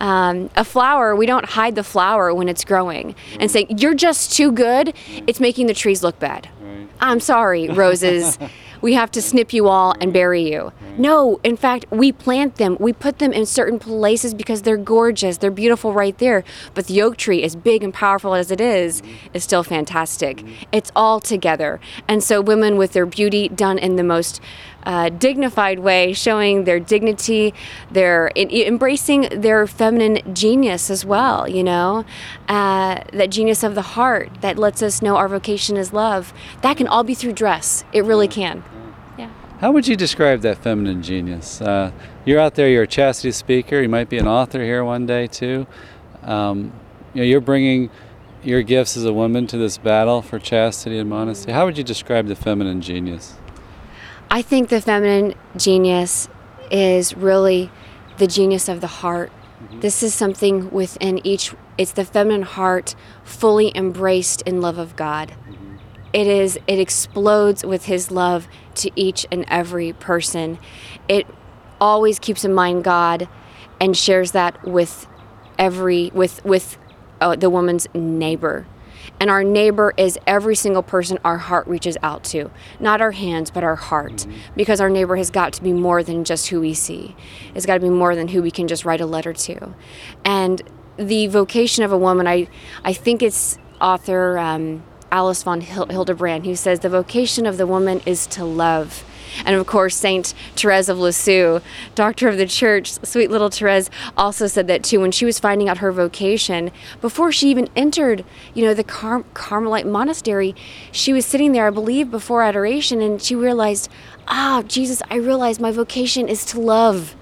um, 0.00 0.48
a 0.56 0.64
flower, 0.64 1.14
we 1.14 1.26
don't 1.26 1.44
hide 1.44 1.74
the 1.74 1.84
flower 1.84 2.32
when 2.34 2.48
it's 2.48 2.64
growing 2.64 3.14
and 3.38 3.50
say, 3.50 3.66
You're 3.68 3.94
just 3.94 4.32
too 4.32 4.50
good, 4.50 4.94
it's 5.26 5.40
making 5.40 5.66
the 5.66 5.74
trees 5.74 6.02
look 6.02 6.18
bad. 6.18 6.48
I'm 7.00 7.20
sorry, 7.20 7.68
roses. 7.68 8.38
we 8.80 8.94
have 8.94 9.10
to 9.12 9.22
snip 9.22 9.52
you 9.52 9.68
all 9.68 9.94
and 10.00 10.12
bury 10.12 10.50
you. 10.50 10.72
No, 10.96 11.40
in 11.44 11.56
fact, 11.56 11.86
we 11.90 12.12
plant 12.12 12.56
them. 12.56 12.76
We 12.80 12.92
put 12.92 13.18
them 13.18 13.32
in 13.32 13.46
certain 13.46 13.78
places 13.78 14.34
because 14.34 14.62
they're 14.62 14.76
gorgeous. 14.76 15.38
They're 15.38 15.50
beautiful 15.50 15.92
right 15.92 16.16
there. 16.18 16.44
But 16.74 16.86
the 16.86 17.02
oak 17.02 17.16
tree, 17.16 17.42
as 17.42 17.54
big 17.56 17.82
and 17.82 17.94
powerful 17.94 18.34
as 18.34 18.50
it 18.50 18.60
is, 18.60 19.02
is 19.32 19.44
still 19.44 19.62
fantastic. 19.62 20.44
It's 20.72 20.90
all 20.96 21.20
together. 21.20 21.80
And 22.08 22.22
so, 22.22 22.40
women 22.40 22.76
with 22.76 22.92
their 22.92 23.06
beauty 23.06 23.48
done 23.48 23.78
in 23.78 23.96
the 23.96 24.04
most 24.04 24.40
uh, 24.84 25.08
dignified 25.10 25.78
way, 25.80 26.12
showing 26.12 26.64
their 26.64 26.80
dignity, 26.80 27.54
their 27.90 28.30
embracing 28.36 29.28
their 29.30 29.66
feminine 29.66 30.34
genius 30.34 30.90
as 30.90 31.04
well. 31.04 31.48
You 31.48 31.64
know, 31.64 32.04
uh, 32.48 33.02
that 33.12 33.30
genius 33.30 33.62
of 33.62 33.74
the 33.74 33.82
heart 33.82 34.30
that 34.40 34.58
lets 34.58 34.82
us 34.82 35.02
know 35.02 35.16
our 35.16 35.28
vocation 35.28 35.76
is 35.76 35.92
love. 35.92 36.32
That 36.62 36.76
can 36.76 36.86
all 36.86 37.04
be 37.04 37.14
through 37.14 37.32
dress. 37.32 37.84
It 37.92 38.04
really 38.04 38.28
can. 38.28 38.64
Yeah. 39.18 39.30
How 39.60 39.72
would 39.72 39.86
you 39.86 39.96
describe 39.96 40.40
that 40.42 40.58
feminine 40.58 41.02
genius? 41.02 41.60
Uh, 41.60 41.92
you're 42.24 42.40
out 42.40 42.54
there, 42.54 42.68
you're 42.68 42.84
a 42.84 42.86
chastity 42.88 43.32
speaker, 43.32 43.80
you 43.80 43.88
might 43.88 44.08
be 44.08 44.18
an 44.18 44.28
author 44.28 44.62
here 44.62 44.84
one 44.84 45.06
day 45.06 45.26
too. 45.26 45.66
Um, 46.22 46.72
you 47.14 47.22
know, 47.22 47.26
you're 47.26 47.40
bringing 47.40 47.90
your 48.42 48.62
gifts 48.62 48.96
as 48.96 49.04
a 49.04 49.12
woman 49.12 49.46
to 49.48 49.56
this 49.56 49.78
battle 49.78 50.22
for 50.22 50.38
chastity 50.38 50.98
and 50.98 51.10
modesty. 51.10 51.52
How 51.52 51.64
would 51.64 51.76
you 51.76 51.84
describe 51.84 52.26
the 52.28 52.36
feminine 52.36 52.80
genius? 52.80 53.34
I 54.30 54.42
think 54.42 54.68
the 54.68 54.80
feminine 54.82 55.34
genius 55.56 56.28
is 56.70 57.16
really 57.16 57.70
the 58.18 58.26
genius 58.26 58.68
of 58.68 58.82
the 58.82 58.86
heart. 58.86 59.32
This 59.80 60.02
is 60.02 60.12
something 60.12 60.70
within 60.70 61.26
each, 61.26 61.54
it's 61.78 61.92
the 61.92 62.04
feminine 62.04 62.42
heart 62.42 62.94
fully 63.24 63.72
embraced 63.74 64.42
in 64.42 64.60
love 64.60 64.76
of 64.76 64.96
God. 64.96 65.34
It 66.12 66.26
is, 66.26 66.58
it 66.66 66.78
explodes 66.78 67.64
with 67.64 67.86
His 67.86 68.10
love 68.10 68.48
to 68.76 68.90
each 68.94 69.26
and 69.32 69.46
every 69.48 69.94
person. 69.94 70.58
It 71.08 71.26
always 71.80 72.18
keeps 72.18 72.44
in 72.44 72.52
mind 72.52 72.84
God 72.84 73.28
and 73.80 73.96
shares 73.96 74.32
that 74.32 74.62
with 74.62 75.06
every, 75.58 76.10
with, 76.12 76.44
with 76.44 76.76
uh, 77.20 77.36
the 77.36 77.48
woman's 77.48 77.86
neighbor. 77.94 78.66
And 79.20 79.30
our 79.30 79.44
neighbor 79.44 79.94
is 79.96 80.18
every 80.26 80.54
single 80.54 80.82
person 80.82 81.18
our 81.24 81.38
heart 81.38 81.66
reaches 81.66 81.96
out 82.02 82.24
to. 82.24 82.50
Not 82.78 83.00
our 83.00 83.12
hands, 83.12 83.50
but 83.50 83.64
our 83.64 83.76
heart. 83.76 84.26
Because 84.56 84.80
our 84.80 84.90
neighbor 84.90 85.16
has 85.16 85.30
got 85.30 85.52
to 85.54 85.62
be 85.62 85.72
more 85.72 86.02
than 86.02 86.24
just 86.24 86.48
who 86.48 86.60
we 86.60 86.74
see, 86.74 87.16
it's 87.54 87.66
got 87.66 87.74
to 87.74 87.80
be 87.80 87.90
more 87.90 88.14
than 88.14 88.28
who 88.28 88.42
we 88.42 88.50
can 88.50 88.68
just 88.68 88.84
write 88.84 89.00
a 89.00 89.06
letter 89.06 89.32
to. 89.32 89.74
And 90.24 90.62
the 90.96 91.26
vocation 91.28 91.84
of 91.84 91.92
a 91.92 91.98
woman, 91.98 92.26
I, 92.26 92.48
I 92.84 92.92
think 92.92 93.22
it's 93.22 93.58
author 93.80 94.38
um, 94.38 94.82
Alice 95.10 95.42
von 95.42 95.60
Hildebrand 95.60 96.44
who 96.44 96.54
says 96.54 96.80
the 96.80 96.88
vocation 96.88 97.46
of 97.46 97.56
the 97.56 97.66
woman 97.66 98.00
is 98.04 98.26
to 98.28 98.44
love. 98.44 99.04
And 99.44 99.56
of 99.56 99.66
course, 99.66 99.94
Saint 99.94 100.34
Therese 100.56 100.88
of 100.88 100.98
Lisieux, 100.98 101.60
doctor 101.94 102.28
of 102.28 102.38
the 102.38 102.46
church, 102.46 102.92
sweet 103.04 103.30
little 103.30 103.50
Therese, 103.50 103.90
also 104.16 104.46
said 104.46 104.66
that 104.68 104.82
too 104.82 105.00
when 105.00 105.12
she 105.12 105.24
was 105.24 105.38
finding 105.38 105.68
out 105.68 105.78
her 105.78 105.92
vocation. 105.92 106.70
Before 107.00 107.32
she 107.32 107.50
even 107.50 107.68
entered, 107.76 108.24
you 108.54 108.64
know, 108.64 108.74
the 108.74 108.84
Car- 108.84 109.24
Carmelite 109.34 109.86
monastery, 109.86 110.54
she 110.92 111.12
was 111.12 111.26
sitting 111.26 111.52
there, 111.52 111.66
I 111.66 111.70
believe, 111.70 112.10
before 112.10 112.42
adoration, 112.42 113.00
and 113.00 113.20
she 113.20 113.34
realized, 113.34 113.88
ah, 114.26 114.62
Jesus, 114.66 115.02
I 115.10 115.16
realize 115.16 115.60
my 115.60 115.70
vocation 115.70 116.28
is 116.28 116.44
to 116.46 116.60
love. 116.60 117.16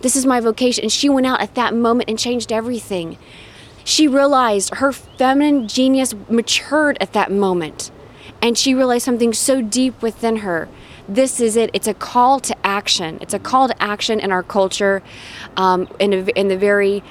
This 0.00 0.16
is 0.16 0.26
my 0.26 0.40
vocation. 0.40 0.84
And 0.84 0.92
she 0.92 1.08
went 1.08 1.26
out 1.26 1.40
at 1.40 1.54
that 1.54 1.74
moment 1.74 2.08
and 2.08 2.18
changed 2.18 2.52
everything. 2.52 3.18
She 3.84 4.08
realized 4.08 4.76
her 4.76 4.92
feminine 4.92 5.68
genius 5.68 6.14
matured 6.28 6.96
at 7.00 7.12
that 7.12 7.30
moment. 7.30 7.90
And 8.42 8.56
she 8.56 8.74
realized 8.74 9.04
something 9.04 9.32
so 9.32 9.60
deep 9.60 10.00
within 10.00 10.36
her. 10.36 10.68
This 11.10 11.40
is 11.40 11.56
it. 11.56 11.70
It's 11.72 11.88
a 11.88 11.94
call 11.94 12.38
to 12.38 12.56
action. 12.64 13.18
It's 13.20 13.34
a 13.34 13.40
call 13.40 13.66
to 13.66 13.82
action 13.82 14.20
in 14.20 14.30
our 14.30 14.44
culture 14.44 15.02
um, 15.56 15.88
in, 15.98 16.12
a, 16.12 16.18
in, 16.38 16.46
the 16.46 16.56
very, 16.56 17.02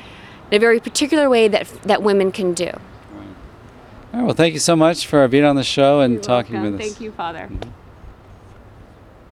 in 0.51 0.55
a 0.55 0.59
very 0.59 0.79
particular 0.79 1.29
way 1.29 1.49
that, 1.49 1.67
that 1.83 2.01
women 2.01 2.31
can 2.31 2.53
do. 2.53 2.69
All 2.71 4.19
right, 4.19 4.23
well, 4.23 4.33
thank 4.33 4.53
you 4.53 4.59
so 4.59 4.77
much 4.77 5.05
for 5.05 5.27
being 5.27 5.43
on 5.43 5.57
the 5.57 5.63
show 5.63 5.99
and 5.99 6.23
talking 6.23 6.55
welcome. 6.55 6.71
with 6.71 6.81
us. 6.81 6.87
Thank 6.87 7.01
you, 7.01 7.11
Father. 7.11 7.49